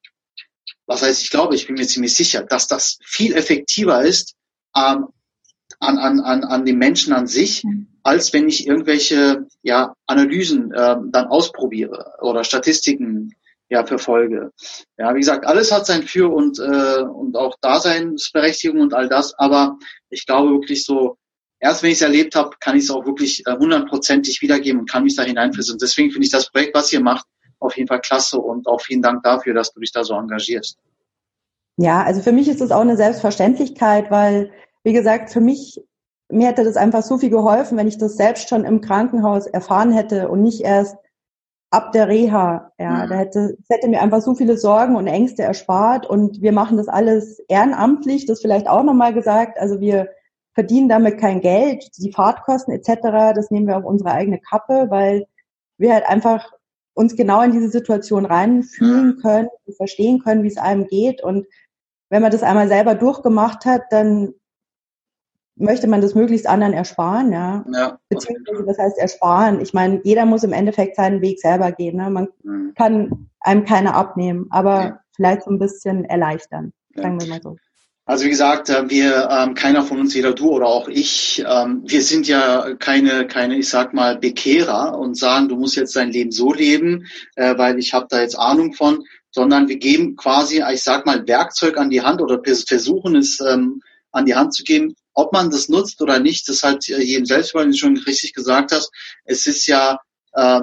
was 0.85 1.03
heißt, 1.03 1.21
ich 1.21 1.29
glaube, 1.29 1.55
ich 1.55 1.67
bin 1.67 1.75
mir 1.75 1.87
ziemlich 1.87 2.15
sicher, 2.15 2.43
dass 2.43 2.67
das 2.67 2.97
viel 3.03 3.33
effektiver 3.35 4.01
ist 4.03 4.35
ähm, 4.75 5.07
an, 5.79 5.97
an, 5.97 6.19
an, 6.19 6.43
an 6.43 6.65
den 6.65 6.77
Menschen 6.77 7.13
an 7.13 7.27
sich, 7.27 7.63
mhm. 7.63 7.87
als 8.03 8.33
wenn 8.33 8.49
ich 8.49 8.67
irgendwelche 8.67 9.47
ja, 9.61 9.93
Analysen 10.07 10.73
ähm, 10.75 11.11
dann 11.11 11.27
ausprobiere 11.27 12.15
oder 12.21 12.43
Statistiken 12.43 13.35
ja, 13.69 13.85
verfolge. 13.85 14.51
Ja, 14.97 15.13
wie 15.13 15.19
gesagt, 15.19 15.45
alles 15.45 15.71
hat 15.71 15.85
sein 15.85 16.03
Für 16.03 16.33
und, 16.33 16.59
äh, 16.59 17.03
und 17.03 17.37
auch 17.37 17.55
Daseinsberechtigung 17.61 18.81
und 18.81 18.93
all 18.93 19.07
das, 19.07 19.37
aber 19.37 19.77
ich 20.09 20.25
glaube 20.25 20.51
wirklich 20.51 20.83
so, 20.83 21.17
erst 21.59 21.83
wenn 21.83 21.91
ich 21.91 21.97
es 21.97 22.01
erlebt 22.01 22.35
habe, 22.35 22.51
kann 22.59 22.75
ich 22.75 22.83
es 22.83 22.91
auch 22.91 23.05
wirklich 23.05 23.45
äh, 23.45 23.55
hundertprozentig 23.55 24.41
wiedergeben 24.41 24.81
und 24.81 24.89
kann 24.89 25.03
mich 25.03 25.15
da 25.15 25.23
hineinfließen. 25.23 25.73
Und 25.73 25.81
deswegen 25.81 26.11
finde 26.11 26.25
ich 26.25 26.31
das 26.31 26.49
Projekt, 26.49 26.75
was 26.75 26.91
ihr 26.93 27.01
macht, 27.01 27.25
auf 27.59 27.75
jeden 27.77 27.87
Fall 27.87 28.01
klasse 28.01 28.39
und 28.39 28.67
auch 28.67 28.81
vielen 28.81 29.01
Dank 29.01 29.23
dafür, 29.23 29.53
dass 29.53 29.73
du 29.73 29.79
dich 29.79 29.91
da 29.91 30.03
so 30.03 30.15
engagierst. 30.15 30.77
Ja, 31.77 32.03
also 32.03 32.21
für 32.21 32.31
mich 32.31 32.47
ist 32.47 32.61
das 32.61 32.71
auch 32.71 32.81
eine 32.81 32.97
Selbstverständlichkeit, 32.97 34.11
weil, 34.11 34.51
wie 34.83 34.93
gesagt, 34.93 35.29
für 35.29 35.41
mich, 35.41 35.81
mir 36.29 36.47
hätte 36.47 36.63
das 36.63 36.75
einfach 36.75 37.03
so 37.03 37.17
viel 37.17 37.29
geholfen, 37.29 37.77
wenn 37.77 37.87
ich 37.87 37.97
das 37.97 38.17
selbst 38.17 38.49
schon 38.49 38.65
im 38.65 38.81
Krankenhaus 38.81 39.47
erfahren 39.47 39.91
hätte 39.91 40.29
und 40.29 40.41
nicht 40.41 40.61
erst 40.61 40.97
ab 41.71 41.91
der 41.91 42.07
Reha. 42.07 42.71
Ja, 42.79 43.05
mhm. 43.05 43.09
da 43.09 43.15
hätte, 43.15 43.55
das 43.57 43.77
hätte 43.77 43.87
mir 43.87 44.01
einfach 44.01 44.21
so 44.21 44.35
viele 44.35 44.57
Sorgen 44.57 44.95
und 44.95 45.07
Ängste 45.07 45.43
erspart 45.43 46.05
und 46.05 46.41
wir 46.41 46.51
machen 46.51 46.77
das 46.77 46.87
alles 46.87 47.39
ehrenamtlich, 47.47 48.25
das 48.25 48.41
vielleicht 48.41 48.67
auch 48.67 48.83
nochmal 48.83 49.13
gesagt. 49.13 49.59
Also 49.59 49.79
wir 49.79 50.09
verdienen 50.53 50.89
damit 50.89 51.19
kein 51.19 51.41
Geld, 51.41 51.85
die 51.97 52.11
Fahrtkosten 52.11 52.73
etc., 52.73 53.33
das 53.35 53.51
nehmen 53.51 53.67
wir 53.67 53.77
auf 53.77 53.85
unsere 53.85 54.11
eigene 54.11 54.39
Kappe, 54.39 54.87
weil 54.89 55.25
wir 55.77 55.93
halt 55.93 56.07
einfach 56.07 56.51
uns 56.95 57.15
genau 57.15 57.41
in 57.41 57.51
diese 57.51 57.69
Situation 57.69 58.25
reinfühlen 58.25 59.15
mhm. 59.15 59.21
können, 59.21 59.49
verstehen 59.77 60.19
können, 60.21 60.43
wie 60.43 60.49
es 60.49 60.57
einem 60.57 60.87
geht 60.87 61.23
und 61.23 61.45
wenn 62.09 62.23
man 62.23 62.31
das 62.31 62.43
einmal 62.43 62.67
selber 62.67 62.95
durchgemacht 62.95 63.65
hat, 63.65 63.83
dann 63.91 64.33
möchte 65.59 65.87
man 65.87 66.01
das 66.01 66.15
möglichst 66.15 66.47
anderen 66.47 66.73
ersparen, 66.73 67.31
ja. 67.31 67.65
ja 67.71 67.99
Beziehungsweise, 68.09 68.65
was 68.65 68.77
heißt 68.77 68.97
ersparen? 68.97 69.61
Ich 69.61 69.73
meine, 69.73 70.01
jeder 70.03 70.25
muss 70.25 70.43
im 70.43 70.53
Endeffekt 70.53 70.95
seinen 70.95 71.21
Weg 71.21 71.39
selber 71.39 71.71
gehen. 71.71 71.97
Ne? 71.97 72.09
Man 72.09 72.29
mhm. 72.43 72.73
kann 72.75 73.29
einem 73.41 73.65
keiner 73.65 73.95
abnehmen, 73.95 74.47
aber 74.49 74.81
ja. 74.81 74.99
vielleicht 75.15 75.43
so 75.43 75.51
ein 75.51 75.59
bisschen 75.59 76.05
erleichtern, 76.05 76.73
ja. 76.95 77.03
sagen 77.03 77.21
wir 77.21 77.27
mal 77.27 77.41
so. 77.41 77.57
Also 78.05 78.25
wie 78.25 78.29
gesagt, 78.29 78.69
äh, 78.69 78.89
wir, 78.89 79.29
ähm, 79.29 79.53
keiner 79.53 79.83
von 79.83 79.99
uns, 79.99 80.15
weder 80.15 80.33
du 80.33 80.49
oder 80.49 80.65
auch 80.65 80.87
ich, 80.87 81.43
ähm, 81.47 81.83
wir 81.85 82.01
sind 82.01 82.27
ja 82.27 82.73
keine, 82.79 83.27
keine, 83.27 83.55
ich 83.55 83.69
sag 83.69 83.93
mal, 83.93 84.17
Bekehrer 84.17 84.97
und 84.97 85.15
sagen, 85.15 85.47
du 85.47 85.55
musst 85.55 85.75
jetzt 85.75 85.95
dein 85.95 86.11
Leben 86.11 86.31
so 86.31 86.51
leben, 86.51 87.05
äh, 87.35 87.55
weil 87.57 87.77
ich 87.77 87.93
habe 87.93 88.07
da 88.09 88.19
jetzt 88.19 88.39
Ahnung 88.39 88.73
von, 88.73 89.03
sondern 89.29 89.67
wir 89.67 89.77
geben 89.77 90.15
quasi, 90.15 90.63
ich 90.73 90.83
sag 90.83 91.05
mal, 91.05 91.27
Werkzeug 91.27 91.77
an 91.77 91.91
die 91.91 92.01
Hand 92.01 92.19
oder 92.19 92.41
versuchen 92.43 93.15
es 93.15 93.39
ähm, 93.41 93.81
an 94.11 94.25
die 94.25 94.33
Hand 94.33 94.55
zu 94.55 94.63
geben, 94.63 94.95
ob 95.19 95.33
man 95.33 95.51
das 95.51 95.67
nutzt 95.67 96.01
oder 96.01 96.19
nicht, 96.19 96.47
das 96.47 96.57
ist 96.57 96.63
halt 96.63 96.87
jedem 96.87 97.25
selbst, 97.25 97.53
weil 97.53 97.67
du 97.67 97.77
schon 97.77 97.97
richtig 97.97 98.33
gesagt 98.33 98.71
hast. 98.71 98.89
Es 99.25 99.47
ist 99.47 99.67
ja 99.67 99.99
äh, 100.31 100.61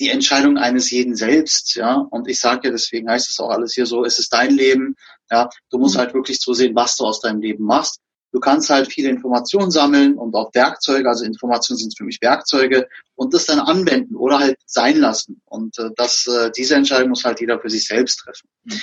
die 0.00 0.08
Entscheidung 0.08 0.58
eines 0.58 0.90
jeden 0.90 1.14
selbst, 1.14 1.76
ja. 1.76 1.94
Und 2.10 2.28
ich 2.28 2.40
sage 2.40 2.62
ja, 2.64 2.72
deswegen 2.72 3.08
heißt 3.08 3.30
es 3.30 3.38
auch 3.38 3.50
alles 3.50 3.74
hier 3.74 3.86
so, 3.86 4.04
es 4.04 4.18
ist 4.18 4.32
dein 4.32 4.50
Leben, 4.50 4.96
ja. 5.30 5.48
Du 5.70 5.78
musst 5.78 5.94
mhm. 5.94 6.00
halt 6.00 6.14
wirklich 6.14 6.40
so 6.40 6.54
sehen, 6.54 6.74
was 6.74 6.96
du 6.96 7.04
aus 7.04 7.20
deinem 7.20 7.40
Leben 7.40 7.64
machst. 7.64 8.00
Du 8.32 8.40
kannst 8.40 8.68
halt 8.68 8.92
viele 8.92 9.10
Informationen 9.10 9.70
sammeln 9.70 10.14
und 10.14 10.34
auch 10.34 10.52
Werkzeuge, 10.54 11.08
also 11.08 11.24
Informationen 11.24 11.78
sind 11.78 11.96
für 11.96 12.02
mich 12.02 12.18
Werkzeuge 12.20 12.88
und 13.14 13.32
das 13.32 13.46
dann 13.46 13.60
anwenden 13.60 14.16
oder 14.16 14.40
halt 14.40 14.56
sein 14.66 14.96
lassen. 14.96 15.40
Und 15.44 15.78
äh, 15.78 15.90
das, 15.94 16.26
äh, 16.26 16.50
diese 16.50 16.74
Entscheidung 16.74 17.10
muss 17.10 17.24
halt 17.24 17.38
jeder 17.38 17.60
für 17.60 17.70
sich 17.70 17.86
selbst 17.86 18.16
treffen. 18.16 18.48
Mhm. 18.64 18.80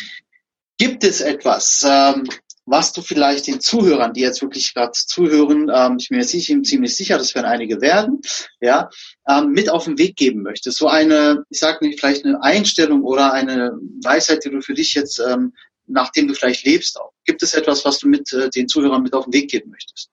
Gibt 0.77 1.03
es 1.03 1.19
etwas, 1.19 1.85
ähm, 1.85 2.29
was 2.65 2.93
du 2.93 3.01
vielleicht 3.01 3.47
den 3.47 3.59
Zuhörern, 3.59 4.13
die 4.13 4.21
jetzt 4.21 4.41
wirklich 4.41 4.73
gerade 4.73 4.91
zuhören, 4.93 5.71
ähm, 5.73 5.97
ich 5.99 6.09
bin 6.09 6.19
mir 6.19 6.25
ziemlich 6.25 6.95
sicher, 6.95 7.17
das 7.17 7.33
werden 7.35 7.47
einige 7.47 7.81
werden, 7.81 8.21
ja, 8.59 8.89
ähm, 9.27 9.49
mit 9.51 9.69
auf 9.69 9.85
den 9.85 9.97
Weg 9.97 10.15
geben 10.15 10.43
möchtest. 10.43 10.77
So 10.77 10.87
eine, 10.87 11.43
ich 11.49 11.59
sage 11.59 11.85
nicht, 11.85 11.99
vielleicht 11.99 12.25
eine 12.25 12.41
Einstellung 12.43 13.03
oder 13.03 13.33
eine 13.33 13.73
Weisheit, 14.03 14.45
die 14.45 14.51
du 14.51 14.61
für 14.61 14.73
dich 14.73 14.93
jetzt, 14.93 15.19
ähm, 15.19 15.53
nachdem 15.87 16.27
du 16.27 16.33
vielleicht 16.33 16.65
lebst, 16.65 16.99
auch. 16.99 17.11
Gibt 17.25 17.41
es 17.43 17.53
etwas, 17.53 17.83
was 17.83 17.99
du 17.99 18.07
mit 18.07 18.31
äh, 18.33 18.49
den 18.49 18.67
Zuhörern 18.67 19.03
mit 19.03 19.13
auf 19.13 19.25
den 19.25 19.33
Weg 19.33 19.49
geben 19.49 19.71
möchtest? 19.71 20.09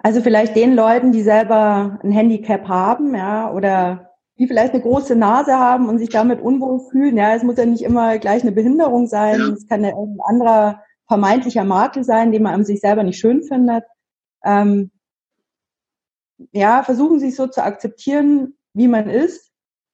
Also 0.00 0.20
vielleicht 0.22 0.54
den 0.54 0.74
Leuten, 0.74 1.12
die 1.12 1.22
selber 1.22 1.98
ein 2.02 2.12
Handicap 2.12 2.68
haben, 2.68 3.14
ja, 3.14 3.50
oder 3.50 4.07
die 4.38 4.46
vielleicht 4.46 4.72
eine 4.72 4.82
große 4.82 5.16
Nase 5.16 5.58
haben 5.58 5.88
und 5.88 5.98
sich 5.98 6.10
damit 6.10 6.40
unwohl 6.40 6.80
fühlen. 6.90 7.16
Ja, 7.16 7.34
es 7.34 7.42
muss 7.42 7.56
ja 7.56 7.66
nicht 7.66 7.82
immer 7.82 8.18
gleich 8.18 8.42
eine 8.42 8.52
Behinderung 8.52 9.06
sein. 9.06 9.40
Es 9.40 9.66
kann 9.66 9.82
ja 9.82 9.90
ein 9.90 10.18
anderer 10.22 10.82
vermeintlicher 11.08 11.64
Makel 11.64 12.04
sein, 12.04 12.30
den 12.30 12.42
man 12.42 12.54
an 12.54 12.64
sich 12.64 12.80
selber 12.80 13.02
nicht 13.02 13.18
schön 13.18 13.42
findet. 13.42 13.84
Ähm, 14.44 14.92
ja, 16.52 16.84
versuchen 16.84 17.18
sich 17.18 17.34
so 17.34 17.48
zu 17.48 17.64
akzeptieren, 17.64 18.56
wie 18.74 18.86
man 18.86 19.10
ist 19.10 19.50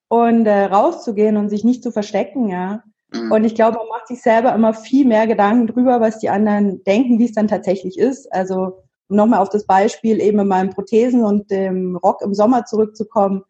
und 0.08 0.44
äh, 0.44 0.64
rauszugehen 0.64 1.38
und 1.38 1.48
sich 1.48 1.64
nicht 1.64 1.82
zu 1.82 1.90
verstecken, 1.90 2.48
ja. 2.48 2.82
Mhm. 3.12 3.32
Und 3.32 3.44
ich 3.44 3.54
glaube, 3.54 3.78
man 3.78 3.88
macht 3.88 4.08
sich 4.08 4.20
selber 4.20 4.54
immer 4.54 4.74
viel 4.74 5.06
mehr 5.06 5.26
Gedanken 5.26 5.68
drüber, 5.68 6.00
was 6.00 6.18
die 6.18 6.28
anderen 6.28 6.84
denken, 6.84 7.18
wie 7.18 7.24
es 7.24 7.32
dann 7.32 7.48
tatsächlich 7.48 7.98
ist. 7.98 8.30
Also 8.30 8.82
um 9.08 9.16
nochmal 9.16 9.40
auf 9.40 9.48
das 9.48 9.64
Beispiel 9.64 10.20
eben 10.20 10.40
in 10.40 10.48
meinen 10.48 10.70
Prothesen 10.70 11.24
und 11.24 11.50
dem 11.50 11.96
Rock 11.96 12.20
im 12.20 12.34
Sommer 12.34 12.66
zurückzukommen 12.66 13.44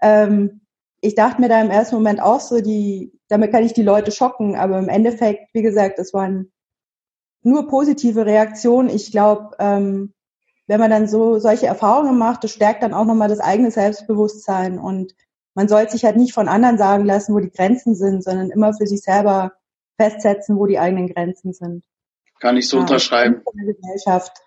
ähm, 0.00 0.60
ich 1.00 1.14
dachte 1.14 1.40
mir 1.40 1.48
da 1.48 1.60
im 1.60 1.70
ersten 1.70 1.96
Moment 1.96 2.20
auch 2.20 2.40
so, 2.40 2.60
die, 2.60 3.18
damit 3.28 3.52
kann 3.52 3.64
ich 3.64 3.72
die 3.72 3.82
Leute 3.82 4.10
schocken, 4.10 4.56
aber 4.56 4.78
im 4.78 4.88
Endeffekt, 4.88 5.54
wie 5.54 5.62
gesagt, 5.62 5.98
es 5.98 6.12
waren 6.12 6.52
nur 7.42 7.68
positive 7.68 8.26
Reaktionen. 8.26 8.90
Ich 8.90 9.10
glaube, 9.10 9.56
ähm, 9.58 10.12
wenn 10.66 10.80
man 10.80 10.90
dann 10.90 11.08
so 11.08 11.38
solche 11.38 11.66
Erfahrungen 11.66 12.18
macht, 12.18 12.44
das 12.44 12.52
stärkt 12.52 12.82
dann 12.82 12.94
auch 12.94 13.06
nochmal 13.06 13.28
das 13.28 13.40
eigene 13.40 13.70
Selbstbewusstsein 13.70 14.78
und 14.78 15.14
man 15.54 15.68
sollte 15.68 15.92
sich 15.92 16.04
halt 16.04 16.16
nicht 16.16 16.32
von 16.32 16.48
anderen 16.48 16.78
sagen 16.78 17.04
lassen, 17.04 17.34
wo 17.34 17.40
die 17.40 17.50
Grenzen 17.50 17.94
sind, 17.94 18.22
sondern 18.22 18.50
immer 18.50 18.72
für 18.72 18.86
sich 18.86 19.00
selber 19.00 19.52
festsetzen, 19.96 20.56
wo 20.56 20.66
die 20.66 20.78
eigenen 20.78 21.08
Grenzen 21.08 21.52
sind. 21.52 21.82
Kann 22.38 22.56
ich 22.56 22.68
so 22.68 22.76
ja, 22.76 22.82
unterschreiben. 22.82 23.42
Von 23.42 23.54
der 23.56 23.74
Gesellschaft 23.74 24.38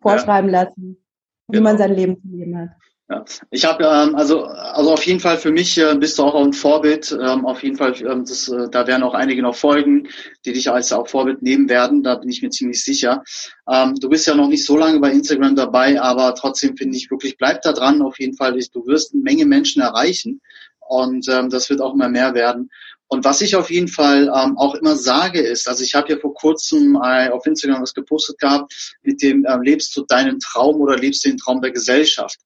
vorschreiben 0.00 0.52
ja. 0.52 0.64
lassen, 0.64 1.04
wie 1.48 1.56
genau. 1.56 1.70
man 1.70 1.78
sein 1.78 1.94
Leben 1.94 2.20
zu 2.20 2.28
leben 2.28 2.58
hat. 2.58 2.70
Ja. 3.12 3.24
Ich 3.50 3.66
habe 3.66 3.84
ähm, 3.84 4.14
also 4.14 4.44
also 4.44 4.92
auf 4.92 5.04
jeden 5.04 5.20
Fall 5.20 5.36
für 5.36 5.52
mich 5.52 5.76
äh, 5.76 5.94
bist 5.96 6.18
du 6.18 6.22
auch 6.22 6.34
ein 6.34 6.54
Vorbild. 6.54 7.12
Ähm, 7.12 7.44
auf 7.44 7.62
jeden 7.62 7.76
Fall, 7.76 7.94
ähm, 8.00 8.24
das, 8.24 8.48
äh, 8.48 8.70
da 8.70 8.86
werden 8.86 9.02
auch 9.02 9.12
einige 9.12 9.42
noch 9.42 9.54
folgen, 9.54 10.08
die 10.46 10.54
dich 10.54 10.70
als 10.70 10.92
auch 10.94 11.06
Vorbild 11.06 11.42
nehmen 11.42 11.68
werden. 11.68 12.02
Da 12.02 12.14
bin 12.14 12.30
ich 12.30 12.40
mir 12.40 12.48
ziemlich 12.48 12.82
sicher. 12.82 13.22
Ähm, 13.70 13.96
du 13.96 14.08
bist 14.08 14.26
ja 14.26 14.34
noch 14.34 14.48
nicht 14.48 14.64
so 14.64 14.78
lange 14.78 14.98
bei 14.98 15.12
Instagram 15.12 15.56
dabei, 15.56 16.00
aber 16.00 16.34
trotzdem 16.34 16.74
finde 16.76 16.96
ich 16.96 17.10
wirklich 17.10 17.36
bleib 17.36 17.60
da 17.60 17.72
dran. 17.72 18.00
Auf 18.00 18.18
jeden 18.18 18.34
Fall, 18.34 18.52
du 18.52 18.86
wirst 18.86 19.12
eine 19.12 19.22
Menge 19.22 19.44
Menschen 19.44 19.82
erreichen 19.82 20.40
und 20.80 21.28
ähm, 21.28 21.50
das 21.50 21.68
wird 21.68 21.82
auch 21.82 21.92
immer 21.92 22.08
mehr 22.08 22.32
werden. 22.32 22.70
Und 23.08 23.26
was 23.26 23.42
ich 23.42 23.56
auf 23.56 23.70
jeden 23.70 23.88
Fall 23.88 24.32
ähm, 24.34 24.56
auch 24.56 24.74
immer 24.74 24.96
sage 24.96 25.38
ist, 25.42 25.68
also 25.68 25.84
ich 25.84 25.94
habe 25.94 26.10
ja 26.10 26.18
vor 26.18 26.32
kurzem 26.32 26.96
äh, 26.96 27.28
auf 27.28 27.44
Instagram 27.44 27.82
was 27.82 27.92
gepostet 27.92 28.38
gehabt 28.38 28.72
mit 29.02 29.20
dem 29.20 29.44
ähm, 29.46 29.60
lebst 29.60 29.94
du 29.94 30.06
deinen 30.06 30.38
Traum 30.40 30.80
oder 30.80 30.96
lebst 30.96 31.26
du 31.26 31.28
den 31.28 31.36
Traum 31.36 31.60
der 31.60 31.72
Gesellschaft. 31.72 32.38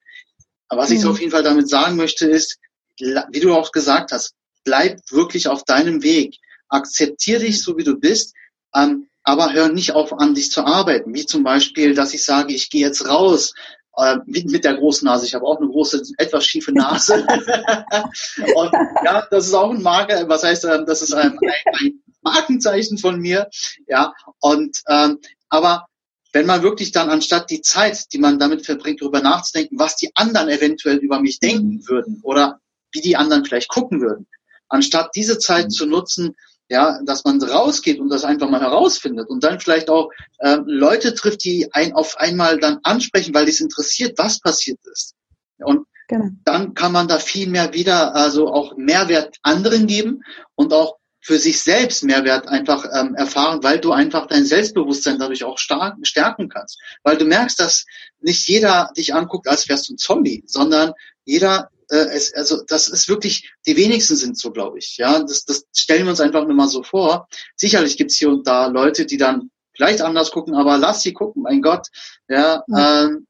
Aber 0.68 0.82
was 0.82 0.90
mhm. 0.90 0.96
ich 0.96 1.02
so 1.02 1.10
auf 1.10 1.20
jeden 1.20 1.32
Fall 1.32 1.42
damit 1.42 1.68
sagen 1.68 1.96
möchte 1.96 2.26
ist, 2.26 2.58
wie 2.98 3.40
du 3.40 3.54
auch 3.54 3.72
gesagt 3.72 4.12
hast, 4.12 4.34
bleib 4.64 5.00
wirklich 5.10 5.48
auf 5.48 5.64
deinem 5.64 6.02
Weg. 6.02 6.38
Akzeptiere 6.68 7.40
dich 7.40 7.62
so, 7.62 7.76
wie 7.76 7.84
du 7.84 7.98
bist, 7.98 8.34
ähm, 8.74 9.08
aber 9.22 9.52
hör 9.52 9.68
nicht 9.68 9.92
auf, 9.92 10.12
an 10.12 10.34
dich 10.34 10.50
zu 10.50 10.64
arbeiten. 10.64 11.14
Wie 11.14 11.26
zum 11.26 11.42
Beispiel, 11.42 11.94
dass 11.94 12.14
ich 12.14 12.24
sage, 12.24 12.54
ich 12.54 12.70
gehe 12.70 12.80
jetzt 12.80 13.08
raus 13.08 13.54
äh, 13.96 14.18
mit 14.26 14.64
der 14.64 14.76
großen 14.76 15.06
Nase. 15.06 15.26
Ich 15.26 15.34
habe 15.34 15.44
auch 15.44 15.58
eine 15.58 15.68
große, 15.68 16.02
etwas 16.18 16.44
schiefe 16.46 16.72
Nase. 16.72 17.26
und 18.54 18.72
ja, 19.04 19.26
das 19.30 19.46
ist 19.46 19.54
auch 19.54 19.70
ein 19.70 19.82
Marke, 19.82 20.24
was 20.28 20.42
heißt, 20.42 20.64
äh, 20.64 20.84
das 20.84 21.02
ist 21.02 21.14
ein, 21.14 21.38
ein 21.80 22.02
Markenzeichen 22.22 22.98
von 22.98 23.20
mir. 23.20 23.48
Ja, 23.86 24.14
und 24.40 24.80
ähm, 24.88 25.18
aber 25.48 25.86
wenn 26.36 26.44
man 26.44 26.62
wirklich 26.62 26.92
dann 26.92 27.08
anstatt 27.08 27.48
die 27.48 27.62
Zeit, 27.62 28.12
die 28.12 28.18
man 28.18 28.38
damit 28.38 28.66
verbringt, 28.66 29.00
darüber 29.00 29.22
nachzudenken, 29.22 29.78
was 29.78 29.96
die 29.96 30.10
anderen 30.14 30.50
eventuell 30.50 30.98
über 30.98 31.18
mich 31.18 31.40
denken 31.40 31.80
würden 31.88 32.20
oder 32.22 32.60
wie 32.92 33.00
die 33.00 33.16
anderen 33.16 33.46
vielleicht 33.46 33.70
gucken 33.70 34.02
würden, 34.02 34.26
anstatt 34.68 35.12
diese 35.16 35.38
Zeit 35.38 35.72
zu 35.72 35.86
nutzen, 35.86 36.36
ja, 36.68 37.00
dass 37.06 37.24
man 37.24 37.42
rausgeht 37.42 38.00
und 38.00 38.10
das 38.10 38.24
einfach 38.24 38.50
mal 38.50 38.60
herausfindet 38.60 39.30
und 39.30 39.44
dann 39.44 39.60
vielleicht 39.60 39.88
auch 39.88 40.10
äh, 40.40 40.58
Leute 40.66 41.14
trifft, 41.14 41.42
die 41.42 41.72
ein 41.72 41.94
auf 41.94 42.18
einmal 42.18 42.58
dann 42.58 42.80
ansprechen, 42.82 43.32
weil 43.32 43.48
es 43.48 43.62
interessiert, 43.62 44.18
was 44.18 44.38
passiert 44.38 44.78
ist. 44.92 45.14
Und 45.56 45.86
genau. 46.06 46.28
dann 46.44 46.74
kann 46.74 46.92
man 46.92 47.08
da 47.08 47.18
viel 47.18 47.48
mehr 47.48 47.72
wieder, 47.72 48.14
also 48.14 48.52
auch 48.52 48.76
Mehrwert 48.76 49.38
anderen 49.40 49.86
geben 49.86 50.22
und 50.54 50.74
auch 50.74 50.98
für 51.26 51.40
sich 51.40 51.60
selbst 51.60 52.04
Mehrwert 52.04 52.46
einfach 52.46 52.86
ähm, 52.94 53.16
erfahren, 53.16 53.60
weil 53.64 53.80
du 53.80 53.90
einfach 53.90 54.28
dein 54.28 54.44
Selbstbewusstsein 54.44 55.18
dadurch 55.18 55.42
auch 55.42 55.58
stark, 55.58 55.96
stärken 56.06 56.48
kannst. 56.48 56.78
Weil 57.02 57.16
du 57.16 57.24
merkst, 57.24 57.58
dass 57.58 57.84
nicht 58.20 58.46
jeder 58.46 58.92
dich 58.96 59.12
anguckt, 59.12 59.48
als 59.48 59.68
wärst 59.68 59.88
du 59.88 59.94
ein 59.94 59.98
Zombie, 59.98 60.44
sondern 60.46 60.92
jeder 61.24 61.70
äh, 61.90 61.96
es, 61.96 62.32
also 62.32 62.62
das 62.68 62.86
ist 62.86 63.08
wirklich, 63.08 63.52
die 63.66 63.76
wenigsten 63.76 64.14
sind 64.14 64.38
so, 64.38 64.52
glaube 64.52 64.78
ich. 64.78 64.98
Ja, 64.98 65.18
das, 65.18 65.44
das 65.44 65.64
stellen 65.74 66.04
wir 66.04 66.10
uns 66.10 66.20
einfach 66.20 66.46
nur 66.46 66.54
mal 66.54 66.68
so 66.68 66.84
vor. 66.84 67.26
Sicherlich 67.56 67.96
gibt's 67.96 68.14
hier 68.14 68.28
und 68.28 68.46
da 68.46 68.66
Leute, 68.66 69.04
die 69.04 69.16
dann 69.16 69.50
vielleicht 69.74 70.02
anders 70.02 70.30
gucken, 70.30 70.54
aber 70.54 70.78
lass 70.78 71.02
sie 71.02 71.12
gucken, 71.12 71.42
mein 71.42 71.60
Gott. 71.60 71.88
Ja, 72.28 72.62
ja. 72.68 73.02
Ähm, 73.02 73.26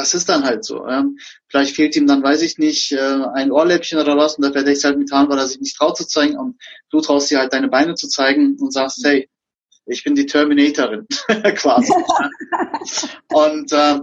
das 0.00 0.14
ist 0.14 0.28
dann 0.28 0.44
halt 0.44 0.64
so. 0.64 0.86
Ähm, 0.86 1.18
vielleicht 1.48 1.76
fehlt 1.76 1.94
ihm 1.96 2.06
dann, 2.06 2.22
weiß 2.22 2.42
ich 2.42 2.58
nicht, 2.58 2.92
äh, 2.92 3.24
ein 3.34 3.52
Ohrläppchen 3.52 3.98
oder 3.98 4.16
was 4.16 4.36
und 4.36 4.44
da 4.44 4.52
verdeckt 4.52 4.78
es 4.78 4.84
halt 4.84 4.98
mit 4.98 5.12
Haaren, 5.12 5.28
weil 5.28 5.38
er 5.38 5.46
sich 5.46 5.60
nicht 5.60 5.76
traut 5.76 5.96
zu 5.96 6.06
zeigen 6.06 6.38
und 6.38 6.60
du 6.90 7.00
traust 7.00 7.30
dir 7.30 7.38
halt 7.38 7.52
deine 7.52 7.68
Beine 7.68 7.94
zu 7.94 8.08
zeigen 8.08 8.56
und 8.58 8.72
sagst, 8.72 9.04
hey, 9.04 9.28
ich 9.86 10.04
bin 10.04 10.14
die 10.14 10.26
Terminatorin, 10.26 11.06
quasi. 11.56 11.92
und 13.28 13.72
äh, 13.72 14.00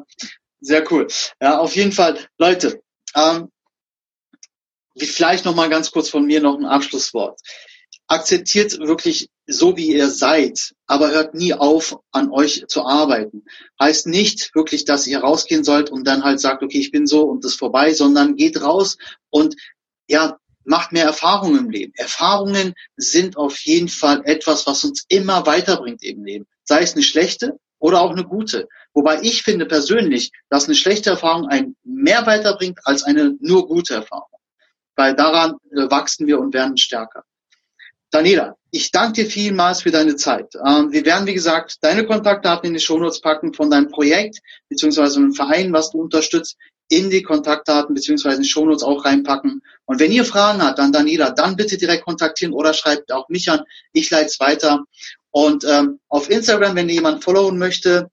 sehr 0.59 0.91
cool. 0.91 1.07
Ja, 1.41 1.59
auf 1.59 1.75
jeden 1.75 1.91
Fall, 1.91 2.17
Leute, 2.37 2.81
ähm, 3.15 3.49
Vielleicht 4.99 5.45
noch 5.45 5.55
mal 5.55 5.69
ganz 5.69 5.91
kurz 5.91 6.09
von 6.09 6.25
mir 6.25 6.41
noch 6.41 6.57
ein 6.57 6.65
Abschlusswort. 6.65 7.39
Akzeptiert 8.07 8.79
wirklich 8.79 9.29
so, 9.47 9.77
wie 9.77 9.93
ihr 9.93 10.09
seid, 10.09 10.73
aber 10.85 11.11
hört 11.11 11.33
nie 11.33 11.53
auf, 11.53 11.97
an 12.11 12.31
euch 12.31 12.65
zu 12.67 12.85
arbeiten. 12.85 13.43
Heißt 13.79 14.07
nicht 14.07 14.53
wirklich, 14.55 14.85
dass 14.85 15.07
ihr 15.07 15.19
rausgehen 15.19 15.63
sollt 15.63 15.89
und 15.89 16.05
dann 16.05 16.23
halt 16.23 16.39
sagt, 16.39 16.63
okay, 16.63 16.79
ich 16.79 16.91
bin 16.91 17.07
so 17.07 17.23
und 17.23 17.43
das 17.43 17.53
ist 17.53 17.59
vorbei, 17.59 17.93
sondern 17.93 18.35
geht 18.35 18.61
raus 18.61 18.97
und 19.29 19.55
ja, 20.07 20.37
macht 20.63 20.91
mehr 20.91 21.05
Erfahrungen 21.05 21.59
im 21.59 21.69
Leben. 21.69 21.93
Erfahrungen 21.95 22.73
sind 22.97 23.37
auf 23.37 23.57
jeden 23.59 23.89
Fall 23.89 24.21
etwas, 24.25 24.67
was 24.67 24.83
uns 24.83 25.05
immer 25.07 25.45
weiterbringt 25.45 26.03
im 26.03 26.23
Leben. 26.23 26.45
Sei 26.63 26.81
es 26.81 26.93
eine 26.93 27.03
schlechte 27.03 27.57
oder 27.79 28.01
auch 28.01 28.11
eine 28.11 28.25
gute. 28.25 28.67
Wobei 28.93 29.21
ich 29.21 29.43
finde 29.43 29.65
persönlich, 29.65 30.31
dass 30.49 30.65
eine 30.65 30.75
schlechte 30.75 31.11
Erfahrung 31.11 31.47
einen 31.47 31.75
mehr 31.83 32.25
weiterbringt 32.25 32.79
als 32.83 33.03
eine 33.03 33.35
nur 33.39 33.67
gute 33.67 33.93
Erfahrung 33.93 34.27
weil 34.97 35.15
daran 35.15 35.55
äh, 35.71 35.89
wachsen 35.89 36.27
wir 36.27 36.39
und 36.39 36.53
werden 36.53 36.75
stärker. 36.75 37.23
Daniela, 38.11 38.55
ich 38.71 38.91
danke 38.91 39.23
dir 39.23 39.29
vielmals 39.29 39.81
für 39.81 39.91
deine 39.91 40.15
Zeit. 40.15 40.53
Ähm, 40.65 40.91
wir 40.91 41.05
werden, 41.05 41.27
wie 41.27 41.33
gesagt, 41.33 41.77
deine 41.81 42.05
Kontaktdaten 42.05 42.67
in 42.67 42.73
die 42.73 42.79
Shownotes 42.79 43.21
packen 43.21 43.53
von 43.53 43.69
deinem 43.69 43.89
Projekt 43.89 44.39
beziehungsweise 44.69 45.17
einem 45.17 45.33
Verein, 45.33 45.73
was 45.73 45.91
du 45.91 46.01
unterstützt, 46.01 46.57
in 46.89 47.09
die 47.09 47.21
Kontaktdaten 47.21 47.93
beziehungsweise 47.93 48.37
in 48.37 48.43
die 48.43 48.49
Shownotes 48.49 48.83
auch 48.83 49.03
reinpacken. 49.03 49.61
Und 49.85 49.99
wenn 49.99 50.11
ihr 50.11 50.23
Fragen 50.23 50.61
habt 50.61 50.79
an 50.79 50.91
Daniela, 50.93 51.31
dann 51.31 51.57
bitte 51.57 51.77
direkt 51.77 52.05
kontaktieren 52.05 52.53
oder 52.53 52.73
schreibt 52.73 53.11
auch 53.11 53.27
mich 53.29 53.49
an. 53.51 53.61
Ich 53.91 54.09
leite 54.09 54.27
es 54.27 54.39
weiter. 54.39 54.83
Und 55.31 55.65
ähm, 55.65 55.99
auf 56.07 56.29
Instagram, 56.29 56.75
wenn 56.75 56.87
ihr 56.87 56.95
jemanden 56.95 57.21
followen 57.21 57.57
möchte, 57.57 58.09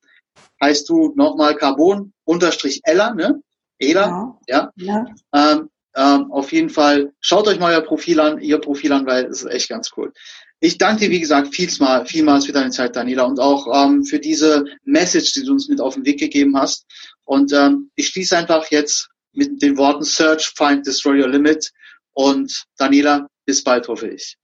heißt 0.61 0.89
du 0.89 1.13
nochmal 1.15 1.55
Carbon 1.55 2.11
unterstrich 2.25 2.81
Ella, 2.83 3.13
ne? 3.13 3.41
Ela, 3.79 4.37
ja. 4.47 4.71
ja. 4.75 5.05
ja. 5.33 5.51
Ähm, 5.53 5.69
ähm, 5.95 6.31
auf 6.31 6.51
jeden 6.51 6.69
Fall 6.69 7.13
schaut 7.21 7.47
euch 7.47 7.59
mal 7.59 7.73
euer 7.73 7.81
Profil 7.81 8.19
an, 8.19 8.39
ihr 8.41 8.59
Profil 8.59 8.91
an, 8.91 9.05
weil 9.05 9.25
es 9.25 9.43
ist 9.43 9.51
echt 9.51 9.69
ganz 9.69 9.91
cool. 9.95 10.11
Ich 10.59 10.77
danke 10.77 11.05
dir, 11.05 11.11
wie 11.11 11.19
gesagt, 11.19 11.53
vielmals, 11.53 12.09
vielmals 12.09 12.45
für 12.45 12.51
deine 12.51 12.71
Zeit, 12.71 12.95
Daniela, 12.95 13.23
und 13.23 13.39
auch 13.39 13.67
ähm, 13.73 14.03
für 14.03 14.19
diese 14.19 14.65
Message, 14.83 15.33
die 15.33 15.43
du 15.43 15.51
uns 15.51 15.67
mit 15.67 15.81
auf 15.81 15.95
den 15.95 16.05
Weg 16.05 16.19
gegeben 16.19 16.57
hast. 16.57 16.85
Und 17.23 17.53
ähm, 17.53 17.91
ich 17.95 18.07
schließe 18.09 18.37
einfach 18.37 18.71
jetzt 18.71 19.09
mit 19.33 19.61
den 19.61 19.77
Worten 19.77 20.03
Search, 20.03 20.53
Find, 20.55 20.85
Destroy 20.85 21.21
Your 21.21 21.29
Limit. 21.29 21.71
Und 22.13 22.65
Daniela, 22.77 23.27
bis 23.45 23.63
bald, 23.63 23.87
hoffe 23.87 24.07
ich. 24.07 24.37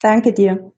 Danke 0.00 0.32
dir. 0.32 0.72